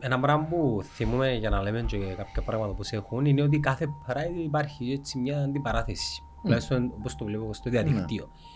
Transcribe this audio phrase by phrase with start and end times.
[0.00, 3.86] ένα πράγμα που θυμούμε για να λέμε και κάποια πράγματα που έχουν είναι ότι κάθε
[4.06, 6.22] Pride υπάρχει έτσι μια αντιπαράθεση.
[6.22, 6.40] Mm.
[6.42, 8.24] Τουλάχιστον όπως το βλέπω στο διαδικτύο.
[8.24, 8.50] Mm.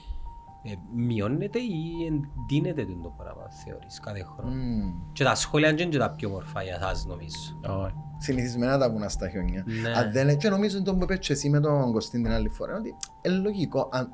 [0.66, 5.10] Ε, μειώνεται ή εντείνεται το πράγμα, θεωρείς, κάθε χρόνο; Mm.
[5.12, 7.60] Και τα σχόλια είναι και τα πιο μορφά για εσάς, νομίζω.
[7.68, 7.90] Oh.
[8.18, 9.64] Συνηθισμένα τα βούνα στα χιόνια.
[9.82, 9.90] Ναι.
[9.90, 12.76] Αν δεν και νομίζω ότι το που είπες εσύ με τον Κωστίν την άλλη φορά,
[12.76, 14.12] ότι είναι λογικό, αν,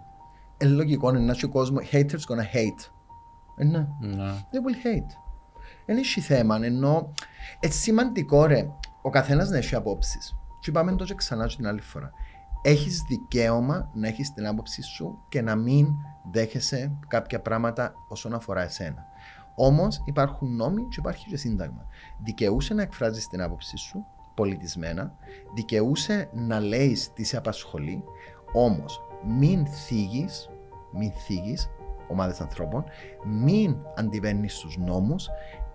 [0.58, 2.90] είναι λογικό να έχει κόσμο, haters gonna hate.
[3.56, 3.86] Ε, ναι.
[4.00, 4.32] ναι.
[4.50, 5.29] They will hate.
[5.90, 7.12] Δεν έχει θέμα, ενώ
[7.60, 8.68] είναι σημαντικό ρε,
[9.02, 10.36] ο καθένας να έχει απόψεις.
[10.60, 12.10] Και είπαμε το και ξανά την άλλη φορά.
[12.62, 15.86] Έχεις δικαίωμα να έχεις την άποψη σου και να μην
[16.30, 19.04] δέχεσαι κάποια πράγματα όσον αφορά εσένα.
[19.54, 21.86] Όμως υπάρχουν νόμοι και υπάρχει και σύνταγμα.
[22.24, 25.14] Δικαιούσε να εκφράζεις την άποψή σου πολιτισμένα,
[25.54, 28.04] δικαιούσε να λέεις τι σε απασχολεί,
[28.52, 30.50] όμως μην θίγεις,
[30.92, 31.70] μην θίγεις
[32.10, 32.84] ομάδες ανθρώπων,
[33.24, 35.28] μην αντιβαίνεις στους νόμους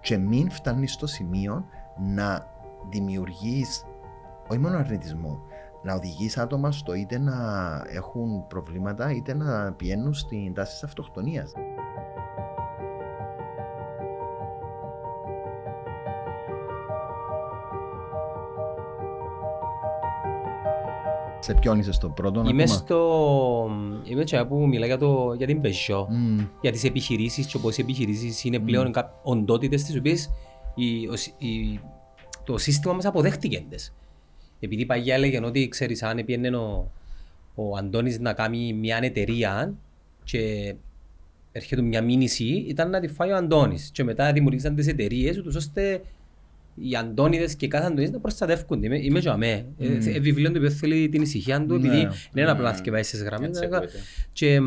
[0.05, 1.65] και μην φτάνεις στο σημείο
[1.97, 2.47] να
[2.89, 3.85] δημιουργείς
[4.47, 5.39] όχι μόνο αρνητισμό,
[5.83, 7.33] να οδηγείς άτομα στο είτε να
[7.87, 11.53] έχουν προβλήματα είτε να πηγαίνουν στην τάση της αυτοκτονίας.
[21.45, 23.69] Σε ποιον είσαι στο πρώτο Είμαι ακόμα; στο...
[24.03, 25.33] Είμαι και που μιλά για, το...
[25.37, 26.47] για την Peugeot, mm.
[26.61, 29.03] για τις επιχειρήσεις και πώς οι επιχειρήσεις είναι πλέον mm.
[29.23, 30.31] οντότητες τις οποίες
[30.75, 30.85] η...
[31.37, 31.79] Η...
[32.43, 33.65] το σύστημα μας αποδέχτηκε
[34.59, 36.91] Επειδή παγιά έλεγε ότι ξέρεις αν έπιανε ο,
[37.55, 39.73] ο Αντώνης να κάνει μια εταιρεία
[40.23, 40.75] και
[41.51, 45.55] έρχεται μια μήνυση ήταν να τη φάει ο Αντώνης και μετά δημιουργήσαν τις εταιρείες ούτως
[45.55, 46.01] ώστε
[46.75, 48.85] οι Αντώνιδες και κάθε Αντώνιδες να προστατεύκονται.
[48.85, 49.65] Είμαι, είμαι και αμέ.
[49.79, 49.83] Mm.
[50.05, 53.59] Ε, βιβλίο του θέλει την ησυχία του, επειδή δεν είναι απλά θυκευάσεις στις γραμμές.
[54.31, 54.59] Και ε,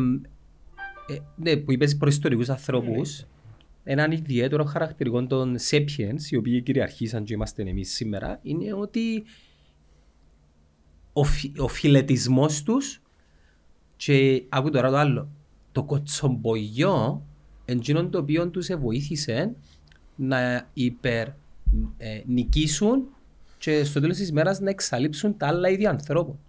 [1.35, 3.25] ναι, που είπες προϊστορικούς ανθρώπους,
[3.83, 9.23] έναν ιδιαίτερο χαρακτηριστικό των sapiens, οι οποίοι κυριαρχήσαν και είμαστε εμείς σήμερα, είναι ότι
[11.13, 13.01] ο, φι, ο φιλετισμός τους
[13.95, 15.29] και άκου τώρα το άλλο,
[15.71, 17.25] το κοτσομπογιό
[17.65, 19.55] εντζήνων το οποίο τους βοήθησε
[20.15, 21.27] να υπερ
[21.97, 23.07] ε, νικήσουν
[23.57, 26.39] και στο τέλος της μέρας να εξαλείψουν τα άλλα ίδια ανθρώπων.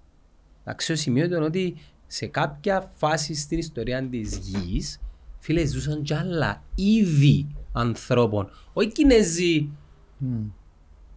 [0.64, 1.76] Αξιοσημείωτο είναι ότι
[2.06, 5.00] σε κάποια φάση στην ιστορία της γης
[5.38, 8.50] φίλε ζούσαν κι άλλα είδη ανθρώπων.
[8.72, 9.68] Όχι Κινέζοι,
[10.20, 10.50] mm.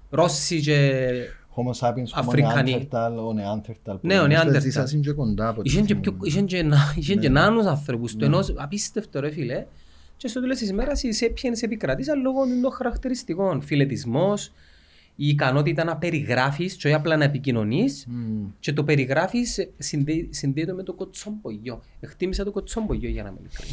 [0.09, 1.01] Ρώσοι και
[1.55, 2.87] Homo sapiens, Αφρικανοί.
[2.93, 3.97] ο Neanderthal.
[4.01, 4.63] Ναι, ο Neanderthal.
[4.65, 8.15] Είσαν και κοντά από Είχαν και νάνους ανθρώπους.
[8.15, 9.65] Το ενός απίστευτο ρε φίλε
[10.23, 13.61] και στο τέλος της μέρα οι σέπιενε επικρατήσαν λόγω των χαρακτηριστικών.
[13.61, 14.51] Φιλετισμός,
[15.15, 18.51] η ικανότητα να περιγράφεις, και όχι απλά να επικοινωνείς, mm.
[18.59, 19.69] και το περιγράφεις
[20.29, 21.81] συνδέεται με το κοτσόμπογιο.
[21.99, 23.71] Εκτίμησα το κοτσόμπογιο για να με ειλικρινή.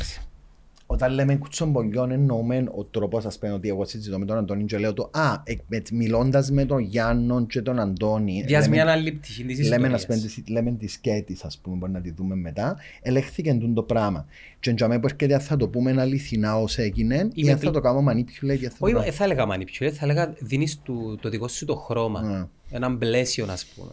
[0.92, 4.78] Όταν λέμε κουτσομπολιόν εννοούμε ο τρόπος ας πούμε ότι εγώ συζητώ με τον Αντώνη και
[4.78, 5.54] λέω το «Α, ε,
[5.92, 8.42] μιλώντας με τον Γιάννο και τον Αντώνη».
[8.46, 10.06] Διάς μια άλλη πτυχή της ιστορίας.
[10.08, 12.76] Λέμε, λέμε της σκέτη, ας πούμε, μπορεί να τη δούμε μετά.
[13.02, 14.26] Ελέγχθηκε το πράγμα.
[14.60, 18.04] Και για μένα έρχεται θα το πούμε αληθινά ως έγινε ή αν θα το κάνω
[18.10, 18.68] manipulate.
[18.78, 22.22] Όχι, δεν θα έλεγα manipulate, θα έλεγα δίνεις το, το δικό σου το χρώμα.
[22.22, 22.46] Ναι.
[22.70, 23.92] Έναν πλαίσιο, ας πούμε.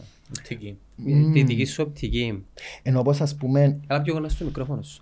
[1.34, 2.44] Τη δική σου οπτική.
[2.84, 3.80] Ενώ όπως ας πούμε...
[3.88, 5.02] Αλλά πιο γνωστό μικρόφωνο σου.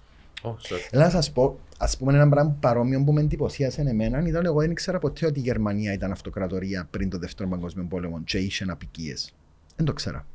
[0.91, 4.59] Έλα να σας πω, ας πούμε ένα πράγμα παρόμοιο που με εντυπωσίασε εμένα ήταν εγώ
[4.59, 8.65] δεν ήξερα ποτέ ότι η Γερμανία ήταν αυτοκρατορία πριν το δεύτερο παγκόσμιο πόλεμο και είχε
[8.67, 9.33] απικίες.
[9.75, 10.25] Δεν το ξέρα.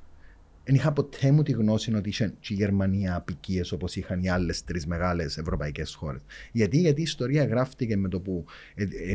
[0.65, 4.29] Δεν είχα ποτέ μου τη γνώση ότι είχε και η Γερμανία απικίες όπως είχαν οι
[4.29, 6.21] άλλες τρεις μεγάλες ευρωπαϊκές χώρες.
[6.53, 8.45] Γιατί, γιατί η ιστορία γράφτηκε με το που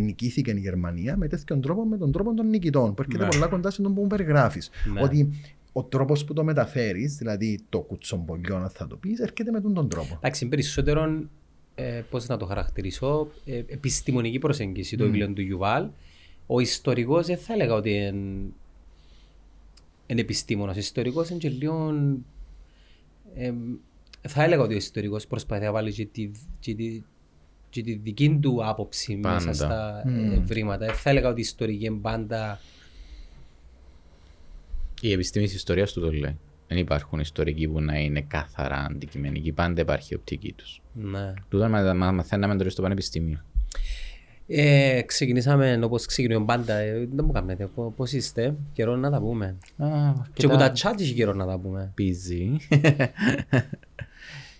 [0.01, 2.93] νικήθηκε η Γερμανία με τέτοιον τρόπο, με τον τρόπο των νικητών.
[2.93, 3.29] Που έρχεται ναι.
[3.29, 4.69] πολλά κοντά στον που περιγράφεις.
[4.93, 5.01] Ναι.
[5.01, 5.29] Ότι
[5.71, 9.89] ο τρόπος που το μεταφέρεις, δηλαδή το κουτσομπολιό, να θα το πεις, έρχεται με τον
[9.89, 10.15] τρόπο.
[10.15, 11.29] Εντάξει, περισσότερο,
[11.75, 14.99] ε, πώς να το χαρακτηρίσω, ε, επιστημονική προσέγγιση mm.
[14.99, 15.87] το βιβλίο του Γιουβάλ.
[16.47, 18.51] Ο ιστορικός δεν θα έλεγα ότι είναι,
[20.07, 20.75] είναι επιστήμονας.
[20.75, 21.93] Ο ιστορικός είναι και λίγο.
[23.35, 23.53] Ε,
[24.27, 27.01] θα έλεγα ότι ο ιστορικός προσπαθεί να βάλει και τη, και τη,
[27.69, 29.35] και τη δική του άποψη πάντα.
[29.35, 30.41] μέσα στα mm.
[30.41, 30.93] ευρήματα.
[30.93, 32.59] Θα έλεγα ότι η ιστορική είναι πάντα
[35.01, 36.37] η επιστήμη της ιστορίας του το λέει.
[36.67, 39.51] Δεν υπάρχουν ιστορικοί που να είναι καθαρά αντικειμενικοί.
[39.51, 40.81] Πάντα υπάρχει η οπτική τους.
[40.93, 41.33] Ναι.
[41.49, 43.43] Τούτο μαθαίναμε τώρα στο πανεπιστήμιο.
[44.47, 46.73] Ε, ξεκινήσαμε όπως ξεκινήσαμε πάντα.
[46.73, 47.69] Ε, δεν μου κάνετε.
[47.95, 49.57] Πώς είστε, καιρό να τα πούμε.
[49.77, 49.87] Α,
[50.33, 51.93] και που τα chat είχε καιρό να τα πούμε.
[51.97, 52.77] Busy.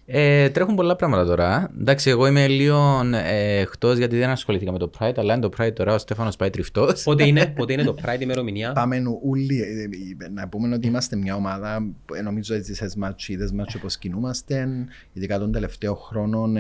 [0.08, 1.72] Ε, τρέχουν πολλά πράγματα τώρα.
[1.80, 5.50] Εντάξει, εγώ είμαι λίγο ε, εκτός γιατί δεν ασχολήθηκα με το Pride, αλλά είναι το
[5.58, 7.04] Pride τώρα ο Στέφανος πάει τριφτός.
[7.04, 9.62] Πότε είναι, πότε είναι το Pride ημερομηνία; Πάμε ούλοι.
[9.62, 11.88] Ε, να πούμε ότι είμαστε μια ομάδα.
[12.14, 14.68] Ε, νομίζω ότι σε μάτσι, είδε μάτσι όπως κινούμαστε.
[15.14, 16.58] Ειδικά των τελευταίων χρόνων.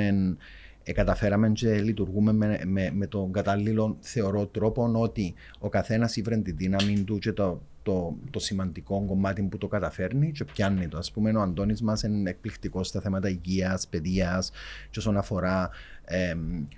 [0.83, 6.37] ε, καταφέραμε και λειτουργούμε με, με, με τον κατάλληλο θεωρώ τρόπο ότι ο καθένας ήβρε
[6.37, 10.97] τη δύναμη του και το, το, το σημαντικό κομμάτι που το καταφέρνει και πιάνει το.
[10.97, 14.51] Α πούμε, ο Αντώνης μας είναι εκπληκτικός στα θέματα υγείας, παιδείας
[14.89, 15.69] και όσον αφορά
[16.05, 16.35] ε,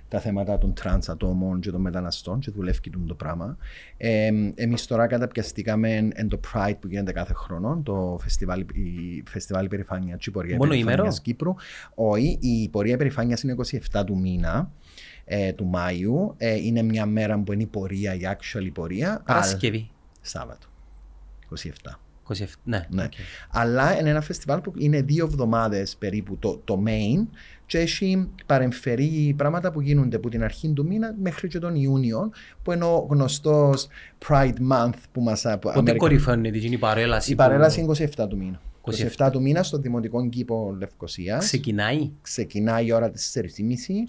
[0.08, 3.56] τα θέματα των τρανς ατόμων και των μεταναστών και δουλεύει το πράγμα.
[3.96, 9.64] Ε, Εμείς τώρα καταπιαστήκαμε εν το Pride που γίνεται κάθε χρόνο, το φεστιβάλ, η φεστιβάλ
[9.64, 11.54] υπερηφάνεια και η πορεία υπερηφάνειας Κύπρου.
[11.94, 13.54] Όχι, η πορεία υπερηφάνειας είναι
[13.92, 14.70] 27 του μήνα.
[15.30, 16.34] Ε, του Μάιου.
[16.36, 19.22] Ε, είναι μια μέρα που είναι η πορεία, η actual πορεία.
[19.26, 19.90] Παρασκευή.
[20.20, 20.66] Σάββατο.
[21.56, 21.98] 27.
[22.28, 22.86] 27, ναι.
[22.90, 23.04] ναι.
[23.04, 23.48] Okay.
[23.50, 27.26] Αλλά είναι ένα φεστιβάλ που είναι δύο εβδομάδες περίπου το, το main
[27.66, 32.30] και έχει παρεμφερεί πράγματα που γίνονται από την αρχή του μήνα μέχρι και τον Ιούνιο
[32.62, 33.88] που είναι ο γνωστός
[34.28, 35.72] Pride Month που μας απο...
[35.72, 37.32] Πότε κορυφώνεται η παρέλαση.
[37.32, 38.60] Η παρέλαση είναι 27 του μήνα.
[39.18, 41.44] 27, 27 του μήνα στο Δημοτικό Κήπο Λευκοσίας.
[41.44, 42.10] Ξεκινάει.
[42.22, 43.42] Ξεκινάει η ώρα της 4.30.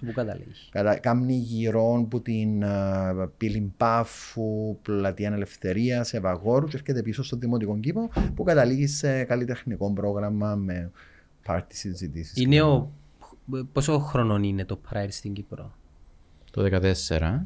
[0.05, 0.51] Πού καταλήγει.
[0.69, 0.97] Κατα...
[0.97, 8.09] Κάμνει γύρω που την uh, Πύλη-Πάφου, Πλατεία Ελευθερίας, Ευαγόρου και έρχεται πίσω στο Δημοτικό Κήπο
[8.35, 10.91] που καταλήγει σε καλλιτεχνικό πρόγραμμα με
[11.43, 12.37] πάρτι συζητήσεις.
[12.37, 12.91] Είναι ο
[13.73, 15.71] Πόσο χρόνο είναι το Pride στην Κύπρο;
[16.51, 16.63] Το
[17.07, 17.39] 14.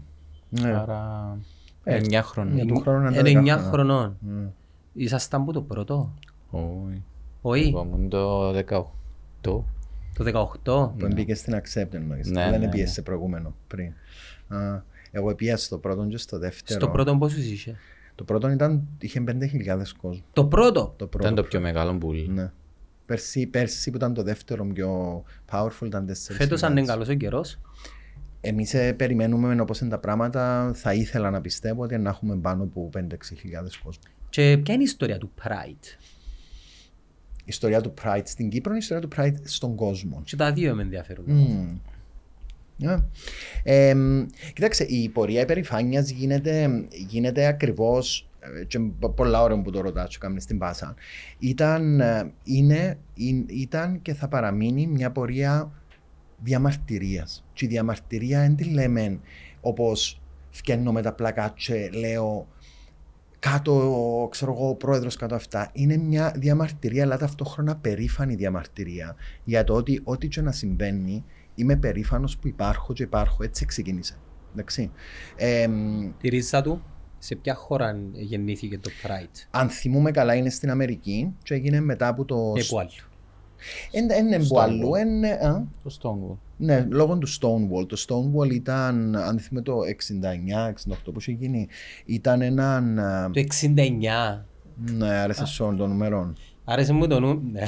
[0.49, 0.73] Ναι.
[0.73, 1.37] Άρα
[1.83, 2.57] 9 χρονών.
[2.57, 4.17] Είναι 9 χρονών.
[4.93, 6.13] Ήσασταν που το πρώτο;
[6.49, 7.03] Όχι.
[7.45, 7.67] Όχι.
[7.67, 9.63] Εγώ ήμουν το 18.
[10.13, 10.91] Το 18.
[10.97, 12.29] Που μπήκες στην Accept εννοείς.
[12.29, 12.89] Ναι, δεν ναι, πήγε ναι.
[12.89, 13.93] σε προηγούμενο πριν.
[15.11, 16.79] Εγώ πήγα στο πρώτο και στο δεύτερο.
[16.79, 17.75] Στο πρώτο πόσους είχε;
[18.15, 20.23] Το πρώτο ήταν, είχε 5.000 κόσμο.
[20.33, 21.27] Το πρώτο; Το πρώτο.
[21.27, 22.17] Ήταν το πιο μεγάλο μπουλ.
[22.27, 22.51] Ναι.
[23.05, 27.13] Πέρσι, πέρσι που ήταν το δεύτερο πιο powerful ήταν τέσσερις Φέτος αν είναι καλός ο
[27.13, 27.59] καιρός;
[28.41, 30.71] Εμείς ε, περιμένουμε όπως είναι τα πράγματα.
[30.73, 32.99] Θα ήθελα να πιστεύω ότι να έχουμε πάνω από 5-6
[33.39, 34.03] χιλιάδες κόσμο.
[34.29, 36.12] Και ποια είναι η ιστορία του Pride?
[37.45, 40.21] Η ιστορία του Pride στην Κύπρο είναι η ιστορία του Pride στον κόσμο.
[40.25, 41.25] Και τα δύο με ενδιαφέρουν.
[41.27, 41.79] Mm.
[42.81, 43.03] Yeah.
[43.63, 43.95] Ε,
[44.53, 48.79] κοίταξε, η πορεία υπερηφάνειας γίνεται, γίνεται ακριβώς ε, και
[49.15, 50.95] πολλά ώρα που το ρωτάω και στην πάσα,
[51.39, 52.97] ήταν, ε, είναι,
[53.47, 55.71] ήταν και θα παραμείνει μια πορεία
[56.43, 57.45] διαμαρτυρίας.
[57.53, 59.19] Και η διαμαρτυρία δεν τη λέμε
[59.61, 62.47] όπως φτιάχνω με τα πλακάτσε, λέω
[63.43, 65.69] κάτω, ξέρω εγώ, ο πρόεδρος κάτω αυτά.
[65.73, 71.25] Είναι μια διαμαρτυρία, αλλά ταυτόχρονα περήφανη διαμαρτυρία για το ότι ό,τι και να συμβαίνει,
[71.55, 73.43] είμαι περήφανος που υπάρχω και υπάρχω.
[73.43, 74.17] Έτσι ξεκίνησε.
[74.53, 74.91] Εντάξει.
[75.35, 75.67] Ε,
[76.19, 76.83] Τη ρίζα του
[77.17, 82.07] σε ποια χώρα γεννήθηκε το Pride; Αν θυμούμε καλά είναι στην Αμερική και έγινε μετά
[82.07, 82.53] από το...
[82.55, 82.89] Επού άλλο.
[83.91, 84.91] Είναι που άλλο.
[85.83, 86.37] Το Stonewall.
[86.57, 87.87] Ναι, λόγω του Stonewall.
[87.87, 89.79] Το Stonewall ήταν, αν θυμούμε το
[90.89, 91.67] 69-68 που είχε γίνει,
[92.05, 92.95] ήταν έναν...
[93.33, 94.43] Το 69.
[94.75, 96.37] Ναι, άρεσε σε όλων των νούμερων.
[96.63, 97.41] Άρεσε μου το νου...
[97.51, 97.63] Ναι.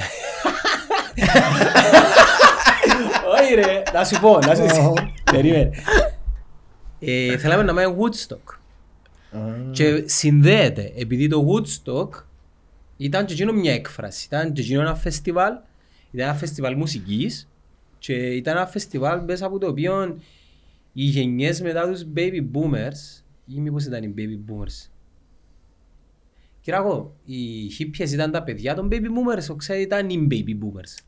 [3.40, 4.94] Όχι ρε, να σου πω, να σου πω.
[5.32, 5.70] Περίμενε.
[6.98, 8.58] Ε, θέλαμε να πάμε Woodstock.
[9.70, 12.08] Και συνδέεται, επειδή το Woodstock
[12.96, 15.52] ήταν και εκείνο μια έκφραση, ήταν και εκείνο ένα φεστιβάλ,
[16.16, 17.48] ήταν ένα φεστιβάλ μουσικής
[17.98, 20.18] και ήταν ένα φεστιβάλ μέσα από το οποίο
[20.92, 24.90] οι γενιές μετά τους baby boomers, ή μήπως ήταν οι baby boomers,
[26.60, 27.36] Κύριε εγώ, οι
[27.78, 30.98] hippies ήταν τα παιδιά των baby boomers, ο ξέρετε ήταν οι baby boomers.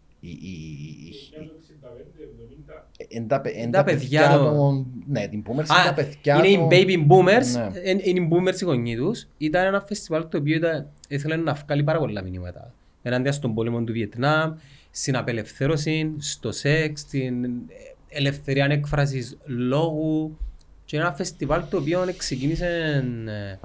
[3.08, 4.86] Είναι τα παιδιά των...
[5.06, 7.90] Ναι, την boomers είναι τα παιδιά Είναι οι baby boomers, ναι.
[8.04, 9.28] είναι οι boomers οι γονείς τους.
[9.38, 10.60] Ήταν ένα φεστιβάλ το οποίο
[11.08, 12.74] ήθελε να βγάλει πάρα πολλά μηνύματα.
[13.02, 14.54] Ενάντια στον πόλεμο του Βιετνάμ,
[15.00, 17.46] στην απελευθέρωση, στο σεξ, στην
[18.08, 20.36] ελευθερία έκφρασης λόγου.
[20.84, 23.58] Και ένα φεστιβάλ το οποίο ξεκίνησε ε,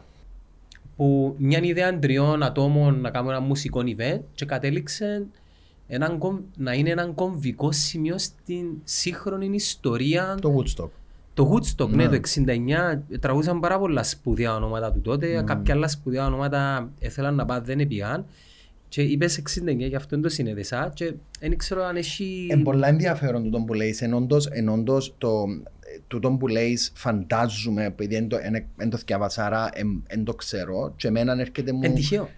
[0.95, 5.25] που μια ιδέα τριών ατόμων να κάνουν ένα μουσικό event και κατέληξε
[5.87, 6.19] έναν,
[6.57, 10.37] να είναι ένα κομβικό σημείο στην σύγχρονη ιστορία.
[10.41, 10.89] Το Woodstock.
[11.33, 12.29] Το Woodstock, ναι, ναι το
[13.07, 15.39] 69 τραγούσαν πάρα πολλά σπουδαία ονόματα του τότε.
[15.39, 15.43] Mm.
[15.43, 18.25] Κάποια άλλα σπουδαία ονόματα ήθελαν να πάνε, δεν έπιαν.
[18.93, 20.91] Και είπες 69, γι' αυτό το συνέδεσα.
[20.93, 22.47] Και δεν ξέρω αν έχει.
[22.51, 24.01] Είναι πολλά ενδιαφέρον το που λέεις.
[24.01, 25.45] Εν όντως το,
[26.07, 28.27] τούτο που λέεις φαντάζομαι, επειδή
[28.75, 29.69] δεν το θυκιάβασα, άρα
[30.07, 30.93] δεν το ξέρω.
[30.95, 31.81] Και εμένα έρχεται μου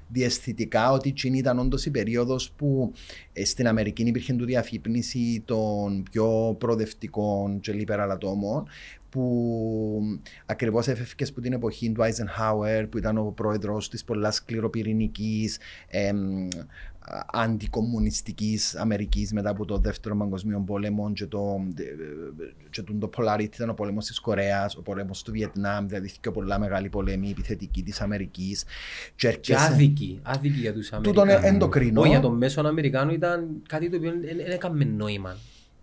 [0.07, 2.91] διαισθητικά ότι εκείνη ήταν όντως η περίοδος που
[3.33, 8.67] ε, στην Αμερική υπήρχε του διαφύπνιση των πιο προοδευτικών και liberal ατόμων
[9.15, 15.57] που ακριβώς έφευκε από την εποχή του Eisenhower, που ήταν ο πρόεδρος της πολλά σκληροπυρηνικής
[17.31, 21.65] αντικομουνιστικής Αμερικής μετά από το δεύτερο παγκοσμίο πόλεμο και το,
[22.69, 26.31] και το, το polarity ήταν ο πόλεμος της Κορέας, ο πόλεμος του Βιετνάμ, δηλαδή και
[26.31, 28.63] πολλά μεγάλη πολέμη επιθετική της Αμερικής.
[29.15, 31.31] Και, και άδικη, άδικη για τους Αμερικάνους.
[31.31, 32.01] Τούτον εντοκρινό.
[32.01, 35.37] Όχι, για τον μέσο Αμερικάνο ήταν κάτι το οποίο δεν έκανε νόημα.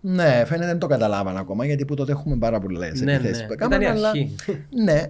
[0.05, 3.47] Ναι, φαίνεται δεν το καταλάβαν ακόμα γιατί που τότε έχουμε πάρα πολλές Ναι, επιθέσεις ναι.
[3.47, 3.95] που Ήταν έκαναν.
[3.95, 4.09] η Αλλά...
[4.09, 4.35] αρχή.
[4.83, 5.01] ναι.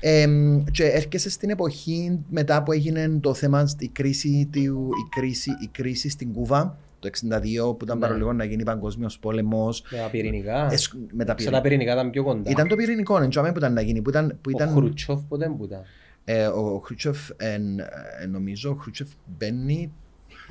[0.00, 0.26] Ε,
[0.70, 5.68] και έρχεσαι στην εποχή μετά που έγινε το θέμα, η κρίση, του, η κρίση, η
[5.72, 8.06] κρίση στην Κούβα το 1962 που ήταν Ναι.
[8.06, 9.84] παρολίγο να γίνει παγκόσμιος πόλεμος.
[9.90, 10.64] Με τα πυρηνικά.
[10.64, 11.60] με τα Σε τα πυρηνικά.
[11.60, 12.50] πυρηνικά ήταν πιο κοντά.
[12.50, 14.02] Ήταν το πυρηνικό, δεν ξέρω που ήταν να γίνει.
[14.02, 15.80] Που ήταν, που Ο ήταν, Χρουτσόφ ποτέ που ήταν;
[16.24, 19.92] ε, ο Χρούτσεφ, εν, ε, νομίζω, ο Χρούτσεφ μπαίνει.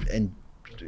[0.07, 0.31] εν-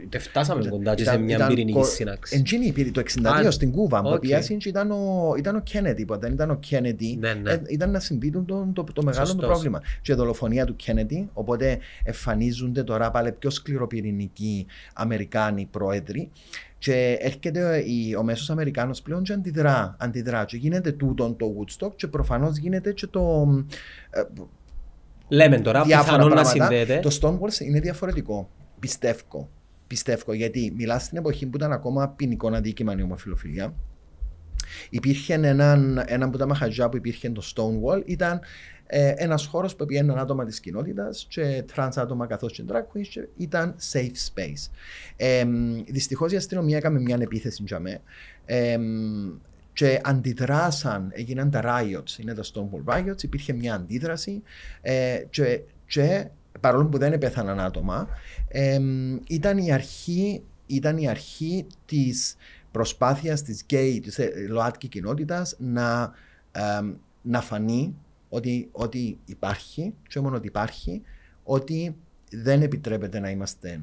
[0.09, 2.35] Δεν φτάσαμε κοντά και σε ήταν- μια ήταν πυρηνική κο- σύναξη.
[2.35, 3.99] Εντζίνη πήρε το 62 Α, στην Κούβα.
[3.99, 4.13] οκ.
[4.13, 6.05] Που πιάσει ήταν ο, ήταν ο Κέννετι.
[6.05, 7.17] Που δεν ήταν ο Κέννετι.
[7.19, 7.51] Ναι, ναι.
[7.51, 9.49] ε, ήταν να συμβεί το, το, το, το μεγάλο του Σωστός.
[9.49, 9.81] πρόβλημα.
[10.01, 11.29] Και η δολοφονία του Κέννετι.
[11.33, 16.29] Οπότε εμφανίζονται τώρα πάλι πιο σκληροπυρηνικοί Αμερικάνοι πρόεδροι.
[16.77, 20.45] Και έρχεται η- ο μέσος Αμερικάνος πλέον και αντιδρά, αντιδρά.
[20.45, 23.47] Και γίνεται τούτον το Woodstock και προφανώς γίνεται και το,
[24.09, 24.21] ε,
[25.27, 26.67] Λέμε τώρα, διάφορα πιθανόν να πράγματα.
[26.67, 26.99] συνδέεται.
[27.09, 28.49] Το Stonewall είναι διαφορετικό.
[28.79, 29.49] Πιστεύω.
[29.93, 33.73] Πιστεύω γιατί μιλάς στην εποχή που ήταν ακόμα ποινικό αδίκημα η ομοφυλοφιλία.
[34.89, 38.39] Υπήρχε έναν, έναν από τα μαγαζιά που υπήρχε το Stonewall, ήταν
[38.87, 43.07] ε, ένας χώρος που πήγαιναν άτομα της κοινότητας και τρανς άτομα καθώς και drag queens
[43.09, 44.71] και ήταν safe space.
[45.15, 45.43] Ε,
[45.87, 48.01] Δυστυχώς η αστυνομία έκαμε μια επίθεση για μέ.
[48.45, 48.77] Ε,
[49.73, 54.41] και αντιδράσαν, έγιναν τα riots, είναι τα Stonewall riots, υπήρχε μια αντίδραση
[54.81, 56.27] ε, και, και
[56.63, 58.07] παρόλο που δεν επέθαναν άτομα,
[58.47, 58.79] ε,
[59.27, 62.35] ήταν η αρχή, ήταν η αρχή της
[62.71, 66.13] προσπάθειας της γκέι, της ε, ΛΟΑΤΚΙ κοινότητας να,
[66.51, 66.61] ε,
[67.21, 67.95] να φανεί
[68.29, 71.01] ότι, ότι υπάρχει και μόνο ότι υπάρχει,
[71.43, 71.95] ότι
[72.31, 73.79] δεν επιτρέπεται να είμαστε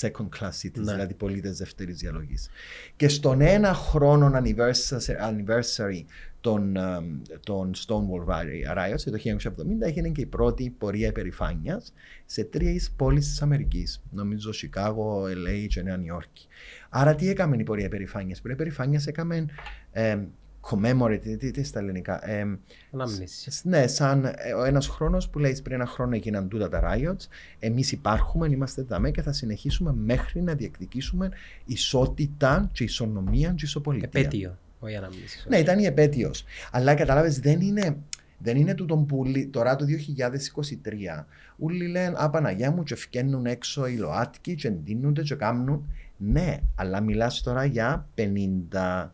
[0.00, 0.92] second class citizens, Ναι.
[0.92, 2.48] δηλαδή πολίτες δεύτερης διαλογής.
[2.96, 6.04] Και στον ένα χρόνο anniversary, anniversary
[6.40, 7.00] των, ε,
[7.44, 8.28] των Stonewall
[8.76, 11.92] Riots, το 1970, έγινε και η πρώτη πορεία υπερηφάνειας
[12.26, 14.02] σε τρεις πόλεις της Αμερικής.
[14.10, 16.46] Νομίζω Σικάγο, LA και Νέα Νιόρκη.
[16.88, 19.46] Άρα τι έκαμε η πορεία υπερηφάνειας; Η πορεία υπερηφάνειας έκαμε
[19.92, 20.18] ε,
[20.60, 22.30] commemorate, τι, τι, τι στα ελληνικά.
[22.30, 22.58] Ε,
[22.92, 23.50] Ανάμνηση.
[23.62, 27.26] ναι, σαν ε, ο ένας χρόνος που λέει πριν ένα χρόνο έγιναν τούτα τα riots.
[27.58, 31.28] Εμείς υπάρχουμε, είμαστε δαμέ και θα συνεχίσουμε μέχρι να διεκδικήσουμε
[31.64, 34.20] ισότητα και ισονομία και ισοπολιτεία.
[34.20, 34.58] Επέτειο.
[34.78, 35.44] Όχι ανάμνηση.
[35.48, 36.44] Ναι, ήταν η επέτειος.
[36.70, 37.96] Αλλά κατάλαβες, δεν είναι,
[38.38, 41.26] δεν είναι τούτον που λι- τώρα το 2023
[41.58, 45.90] όλοι λένε Α, Παναγιά μου, και φκαίνουν έξω οι ΛΟΑΤΚΙ, και εντύνονται, και κάνουν.
[46.16, 49.08] Ναι, αλλά μιλάς τώρα για 53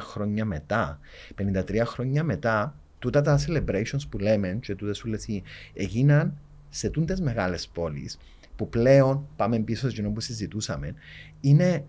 [0.00, 1.00] χρόνια μετά.
[1.34, 5.26] 53 χρόνια μετά, τούτα τα celebrations που λέμε, και τούτες σου λες,
[5.74, 6.34] έγιναν
[6.70, 8.18] σε τούτε μεγάλες πόλεις
[8.56, 10.94] που πλέον πάμε πίσω σε που συζητούσαμε,
[11.40, 11.84] είναι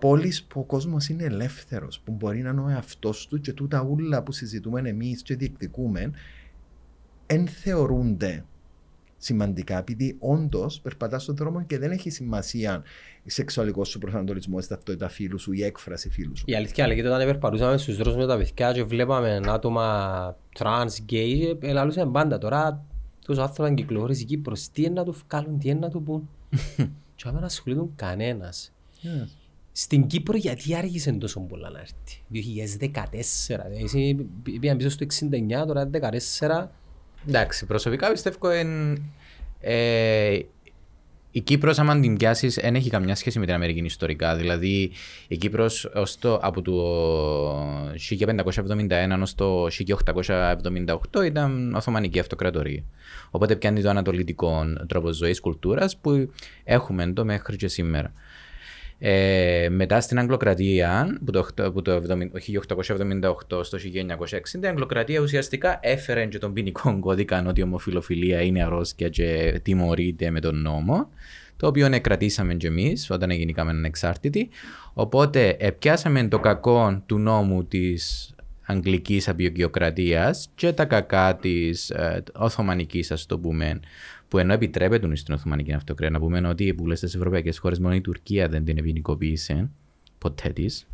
[0.00, 3.82] πόλεις που ο κόσμος είναι ελεύθερος, που μπορεί να είναι ο εαυτός του και τούτα
[3.82, 6.10] ούλα που συζητούμε εμείς και διεκδικούμε,
[7.26, 8.44] εν θεωρούνται
[9.16, 12.82] σημαντικά, επειδή όντως περπατάς στον δρόμο και δεν έχει σημασία
[13.22, 16.44] η σεξουαλικός σου προσανατολισμός, η ταυτότητα φίλου σου, η έκφραση φίλου σου.
[16.46, 21.56] Η αλήθεια λέγεται όταν περπατούσαμε στους δρόμους με τα παιδιά και βλέπαμε άτομα trans, gay,
[21.60, 22.84] ελαλούσαμε πάντα τώρα
[23.24, 26.28] τους άνθρωποι κυκλοφορείς στην Κύπρος, τι είναι να του βγάλουν, τι είναι να του πούν.
[27.16, 28.72] και άμα να ασχολούνται κανένας.
[29.02, 29.39] Yes.
[29.80, 32.22] Στην Κύπρο γιατί άργησε τόσο πολλά να έρθει.
[33.48, 34.26] 2014, εσύ
[34.60, 35.06] πήγαν πίσω στο
[35.62, 35.90] 69, τώρα
[36.38, 36.66] 14.
[37.28, 39.02] Εντάξει, προσωπικά πιστεύω εν,
[39.60, 40.38] ε,
[41.30, 44.36] η Κύπρος άμα την πιάσεις δεν έχει καμιά σχέση με την Αμερική ιστορικά.
[44.36, 44.90] Δηλαδή
[45.28, 46.72] η Κύπρος ως το, από το
[47.94, 49.66] 1571 ως το
[51.12, 52.82] 1878 ήταν Οθωμανική Αυτοκρατορία.
[53.30, 56.30] Οπότε πιάνει το ανατολικό τρόπος ζωής, κουλτούρας που
[56.64, 58.12] έχουμε το μέχρι και σήμερα.
[59.02, 62.18] Ε, μετά στην Αγγλοκρατία, που το, οκτώ- που το 70
[63.50, 63.78] 1878 στο
[64.58, 69.60] 1960, η Αγγλοκρατία ουσιαστικά έφερε και τον ποινικό κώδικα ότι η ομοφιλοφιλία είναι αρρώστια και
[69.62, 71.08] τιμωρείται με τον νόμο,
[71.56, 74.48] το οποίο ναι, κρατήσαμε και εμείς όταν γίνηκαμε ανεξάρτητοι.
[74.92, 82.22] Οπότε ε, πιάσαμε το κακό του νόμου της Αγγλικής Απειοκρατίας και τα κακά της ε,
[82.34, 83.80] Οθωμανικής, ας το πούμε,
[84.30, 87.94] που ενώ επιτρέπεται στην Οθωμανική Αυτοκρατία, να πούμε ότι που λες στις ευρωπαϊκές χώρες μόνο
[87.94, 89.70] η Τουρκία δεν την ποινικοποίησε
[90.18, 90.86] ποτέ της,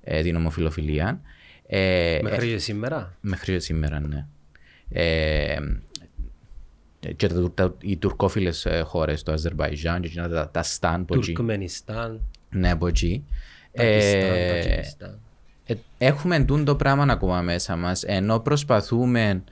[0.00, 1.20] ε, την ομοφιλοφιλία.
[1.66, 4.26] Ε, Μέχρι και σήμερα; Μέχρι και σήμερα, ναι.
[4.88, 5.56] Ε,
[7.16, 11.14] και τα, τα, οι τουρκόφιλες ε, χώρες, το Αζερβαϊτζάν και εκείνα τα, τα Σταν, από
[11.16, 11.32] εκεί.
[11.32, 12.20] Τουρκμενιστάν,
[12.50, 13.24] Ναι, από εκεί.
[13.72, 15.18] Πακιστάν, Ε, Τατζικιστάν.
[15.66, 19.42] ε, έχουμε τούν το πράγμα ακόμα μέσα μας, ενώ προσπαθούμε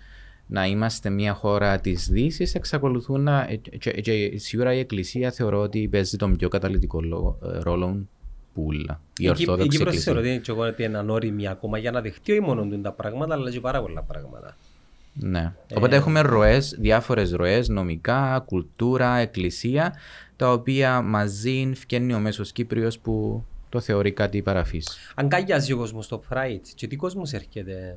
[0.46, 3.40] να είμαστε μια χώρα της Δύσης, εξακολουθούν να...
[3.42, 8.06] ε, Και, και σίγουρα η Εκκλησία θεωρώ ότι παίζει τον πιο καταλητικό λόγο- ε, ρόλο
[8.54, 9.00] πουλα.
[9.18, 10.12] Η Η Κύπ- η Ορθόδοξη Κύπρος θεωρώ Εκκλησία.
[10.18, 12.92] ότι είναι και εγώ ότι είναι ανώριμη ακόμα για να δεχτεί όχι μόνο τούν τα
[12.92, 14.56] πράγματα, αλλά και πάρα πολλά πράγματα.
[15.20, 15.52] Ναι.
[15.74, 19.94] Οπότε έχουμε ροές, διάφορες ροές, νομικά, κουλτούρα, εκκλησία,
[20.36, 25.12] τα οποία μαζί φτιάχνει ο μέσος Κύπριος που το θεωρεί κάτι παραφής.
[25.14, 27.96] Αγκαλιάζει ο κόσμος το Pride και τι κόσμος έρχεται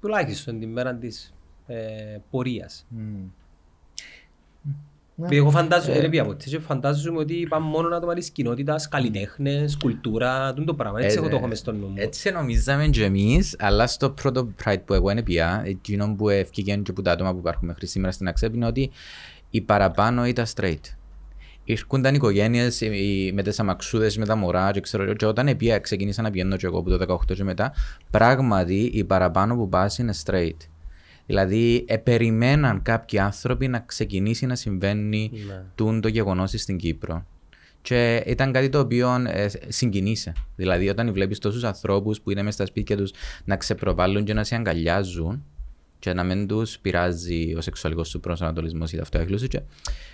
[0.00, 1.34] τουλάχιστον την μέρα της
[1.66, 2.86] ε, πορείας.
[2.96, 3.30] Mm.
[5.14, 5.36] Ναι.
[5.36, 10.74] Εγώ φαντάζομαι, ε, ρε ποτέ, φαντάζομαι ότι είπαμε μόνο άτομα της κοινότητας, καλλιτέχνες, κουλτούρα, το
[10.74, 11.00] πράγμα.
[11.00, 14.48] Έτσι ε, εγώ το έχω μες στο νου Έτσι νομίζαμε και εμείς, αλλά στο πρώτο
[14.64, 17.86] Pride που εγώ είναι πια, εκείνο που ευκήγε και από τα άτομα που υπάρχουν μέχρι
[17.86, 18.90] σήμερα στην Αξέπη, είναι ότι
[19.50, 20.80] οι παραπάνω ήταν straight.
[21.70, 22.68] Ήρκονταν οικογένειε
[23.32, 26.66] με τις αμαξούδες, με τα μωρά, και, ξέρω, και όταν επία, ξεκίνησα να πηγαίνω και
[26.66, 27.72] εγώ από το 18 και μετά,
[28.10, 30.56] πράγματι οι παραπάνω που πας είναι straight.
[31.26, 36.00] Δηλαδή, επεριμέναν κάποιοι άνθρωποι να ξεκινήσει να συμβαίνει ναι.
[36.00, 37.26] το γεγονός στην Κύπρο.
[37.82, 40.32] Και ήταν κάτι το οποίο ε, συγκινήσε.
[40.56, 43.12] Δηλαδή, όταν βλέπεις τόσους ανθρώπους που είναι μέσα στα σπίτια τους
[43.44, 45.44] να ξεπροβάλλουν και να σε αγκαλιάζουν
[45.98, 49.48] και να μην τους πειράζει ο σεξουαλικός του προσανατολισμός ή ταυτόχλωση.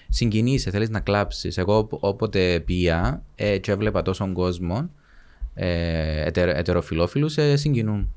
[0.07, 1.59] Και συγκινήσει, θέλεις να κλάψεις.
[1.59, 4.91] Εγώ όποτε πια ε, και έβλεπα τόσο κόσμο
[5.55, 8.13] ε, ετεροφιλόφιλους, ε, συγκινούν.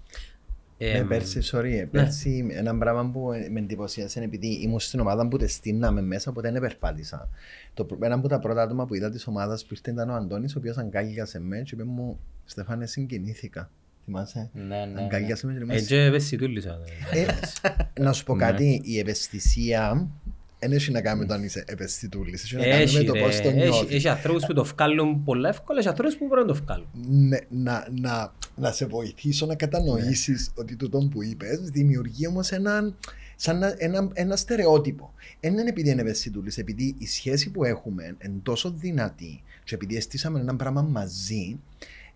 [0.81, 1.86] Ε, πέρσι, sorry, ναι.
[1.86, 6.62] πέρσι ένα πράγμα που με εντυπωσίασε επειδή ήμουν στην ομάδα που τεστήναμε μέσα, οπότε δεν
[6.62, 7.29] περπάτησα.
[7.74, 10.55] Το, ένα από τα πρώτα άτομα που είδα της ομάδας που ήρθε ήταν ο Αντώνης,
[10.55, 13.69] ο οποίος αγκάλιασε με και είπε μου, Στεφάνε, συγκινήθηκα.
[14.05, 15.75] Θυμάσαι, ναι, ναι, αγκάλιασε με.
[15.75, 16.79] Έτσι ευαισθητούλησα.
[18.00, 18.46] Να σου πω ναι.
[18.46, 20.08] κάτι, η ευαισθησία
[20.59, 22.43] δεν έχει να κάνει με το αν είσαι ευαισθητούλης.
[22.43, 23.95] Έχει να κάνει με το πώς το νιώθεις.
[23.95, 26.87] Έχει ανθρώπους που το βγάλουν πολλά εύκολα, έχει ανθρώπους που πρέπει να το βγάλουν.
[27.27, 30.61] Ναι, να, να, να σε βοηθήσω να κατανοήσεις ναι.
[30.61, 32.95] ότι το που είπες δημιουργεί όμως έναν
[33.35, 35.13] σαν ένα, ένα στερεότυπο.
[35.39, 39.95] Δεν είναι επειδή είναι ευαισθητούλης, επειδή η σχέση που έχουμε είναι τόσο δυνατή και επειδή
[39.95, 41.59] αισθήσαμε ένα πράγμα μαζί,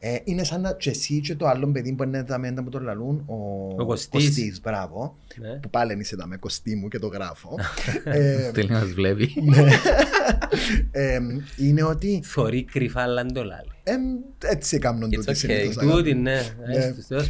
[0.05, 2.69] ε, είναι σαν να και εσύ και το άλλο παιδί που είναι τα μέντα που
[2.69, 3.35] το λαλούν, ο,
[3.81, 5.59] ο Κωστής, μπράβο, ναι.
[5.59, 7.55] που πάλι είσαι τα με Κωστή μου και το γράφω.
[8.03, 9.33] ε, Θέλει να μας βλέπει.
[9.43, 9.67] Ναι.
[10.91, 11.19] ε,
[11.57, 12.21] είναι ότι...
[12.23, 13.71] Θωρεί κρυφά αλλά το λάλη.
[13.83, 13.93] Ε,
[14.39, 15.75] έτσι έκαναν το τι συνήθως.
[15.75, 16.41] Τούτη, ναι.
[16.67, 16.93] ναι.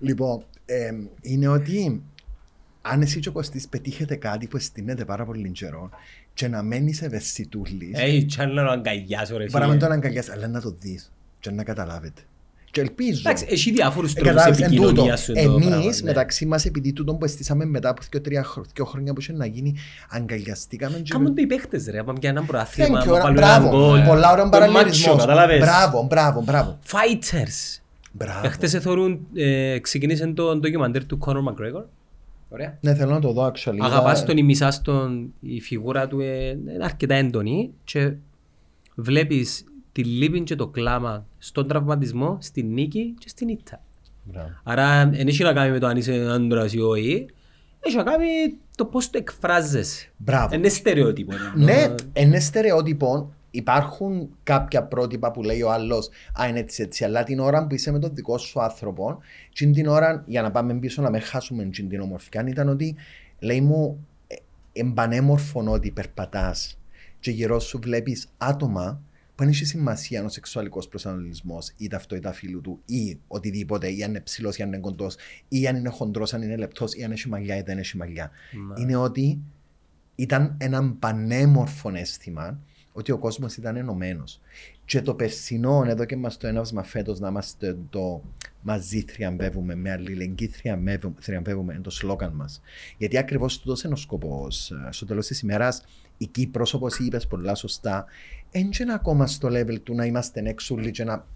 [0.00, 0.44] Λοιπόν,
[1.20, 2.02] είναι ότι
[2.82, 5.90] αν εσύ και ο Κωστής πετύχετε κάτι που αισθήνεται πάρα πολύ καιρό
[6.34, 7.98] και να μένεις ευαισθητούλης...
[7.98, 11.10] Ε, και να το αγκαλιάσω ρε Παρά με το αγκαλιάσω, αλλά να το δεις
[11.48, 12.22] και να καταλάβετε.
[12.70, 13.20] Και ελπίζω.
[13.24, 16.08] Εντάξει, έχει διάφορους τρόπους επικοινωνίας σου Εμείς ναι.
[16.08, 19.46] μεταξύ μας επειδή τούτο που αισθήσαμε μετά από δύο, τρία δύο χρόνια που είχε να
[19.46, 19.74] γίνει
[20.10, 21.02] αγκαλιαστήκαμε.
[21.08, 25.24] Κάμουν το οι παίχτες ρε, πάμε για ένα προαθήμα, Μπράβο, πολλά ώρα παραλληλισμός.
[25.58, 26.78] Μπράβο, μπράβο, μπράβο.
[26.86, 27.80] Fighters.
[28.12, 28.48] Μπράβο.
[28.48, 31.84] Χτες εθωρούν, ε, ξεκινήσαν το ντοκιμαντέρ του Conor McGregor.
[32.48, 32.78] Ωραία.
[32.80, 33.78] Ναι, θέλω να το δω, actually.
[33.80, 38.12] Αγαπάς τον ή μισάς τον, η φιγούρα του είναι αρκετά έντονη και
[38.94, 39.64] βλέπεις
[39.96, 43.82] τη λύπη και το κλάμα στον τραυματισμό, στην νίκη και στην ήττα.
[44.62, 47.26] Άρα δεν έχει να κάνει με το αν είσαι άντρας ή όχι,
[47.80, 48.26] έχει να κάνει
[48.76, 50.10] το πώς το εκφράζεσαι.
[50.16, 50.54] Μπράβο.
[50.54, 51.32] Είναι στερεότυπο.
[51.54, 53.32] Ναι, είναι στερεότυπο.
[53.50, 56.08] Υπάρχουν κάποια πρότυπα που λέει ο άλλος,
[56.40, 57.04] Α, είναι έτσι, έτσι.
[57.04, 59.18] Αλλά την ώρα που είσαι με τον δικό σου άνθρωπο,
[59.52, 62.96] και την ώρα, για να πάμε πίσω να με χάσουμε την ομορφιά, ήταν ότι
[63.38, 64.34] λέει μου, «Ε,
[64.72, 66.78] εμπανέμορφο ότι περπατάς
[67.20, 69.05] και γύρω σου βλέπεις άτομα που
[69.36, 74.20] δεν έχει σημασία ο σεξουαλικός προσανατολισμός ή ταυτότητα φίλου του ή οτιδήποτε, ή αν είναι
[74.20, 75.16] ψηλός ή αν είναι κοντός,
[75.48, 78.30] ή αν είναι χοντρός, αν είναι λεπτός, ή αν έχει μαλλιά ή δεν έχει μαλλιά.
[78.52, 78.82] Ναι.
[78.82, 79.40] Είναι ότι
[80.14, 82.60] ήταν ένα πανέμορφο αίσθημα
[82.92, 84.40] ότι ο κόσμος ήταν ενωμένος.
[84.84, 88.22] Και το περσινό, εδώ και μας το έναυσμα φέτος, να είμαστε το
[88.66, 90.50] μαζί θριαμβεύουμε, με αλληλεγγύη
[91.18, 92.60] θριαμβεύουμε, είναι το σλόγγαν μας.
[92.98, 94.72] Γιατί ακριβώς αυτό είναι ο σκοπός.
[94.90, 95.82] Στο τέλος της ημέρας,
[96.16, 98.04] η Κύπρος, όπως είπες πολλά σωστά,
[98.50, 101.26] δεν ακόμα στο level του να είμαστε έξω ούλοι και να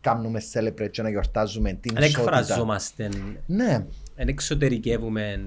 [0.00, 2.20] κάνουμε celebrate και να γιορτάζουμε την ισότητα.
[2.20, 3.08] Δεν εκφραζόμαστε.
[3.46, 3.86] Ναι.
[4.16, 5.40] Δεν εξωτερικεύουμε,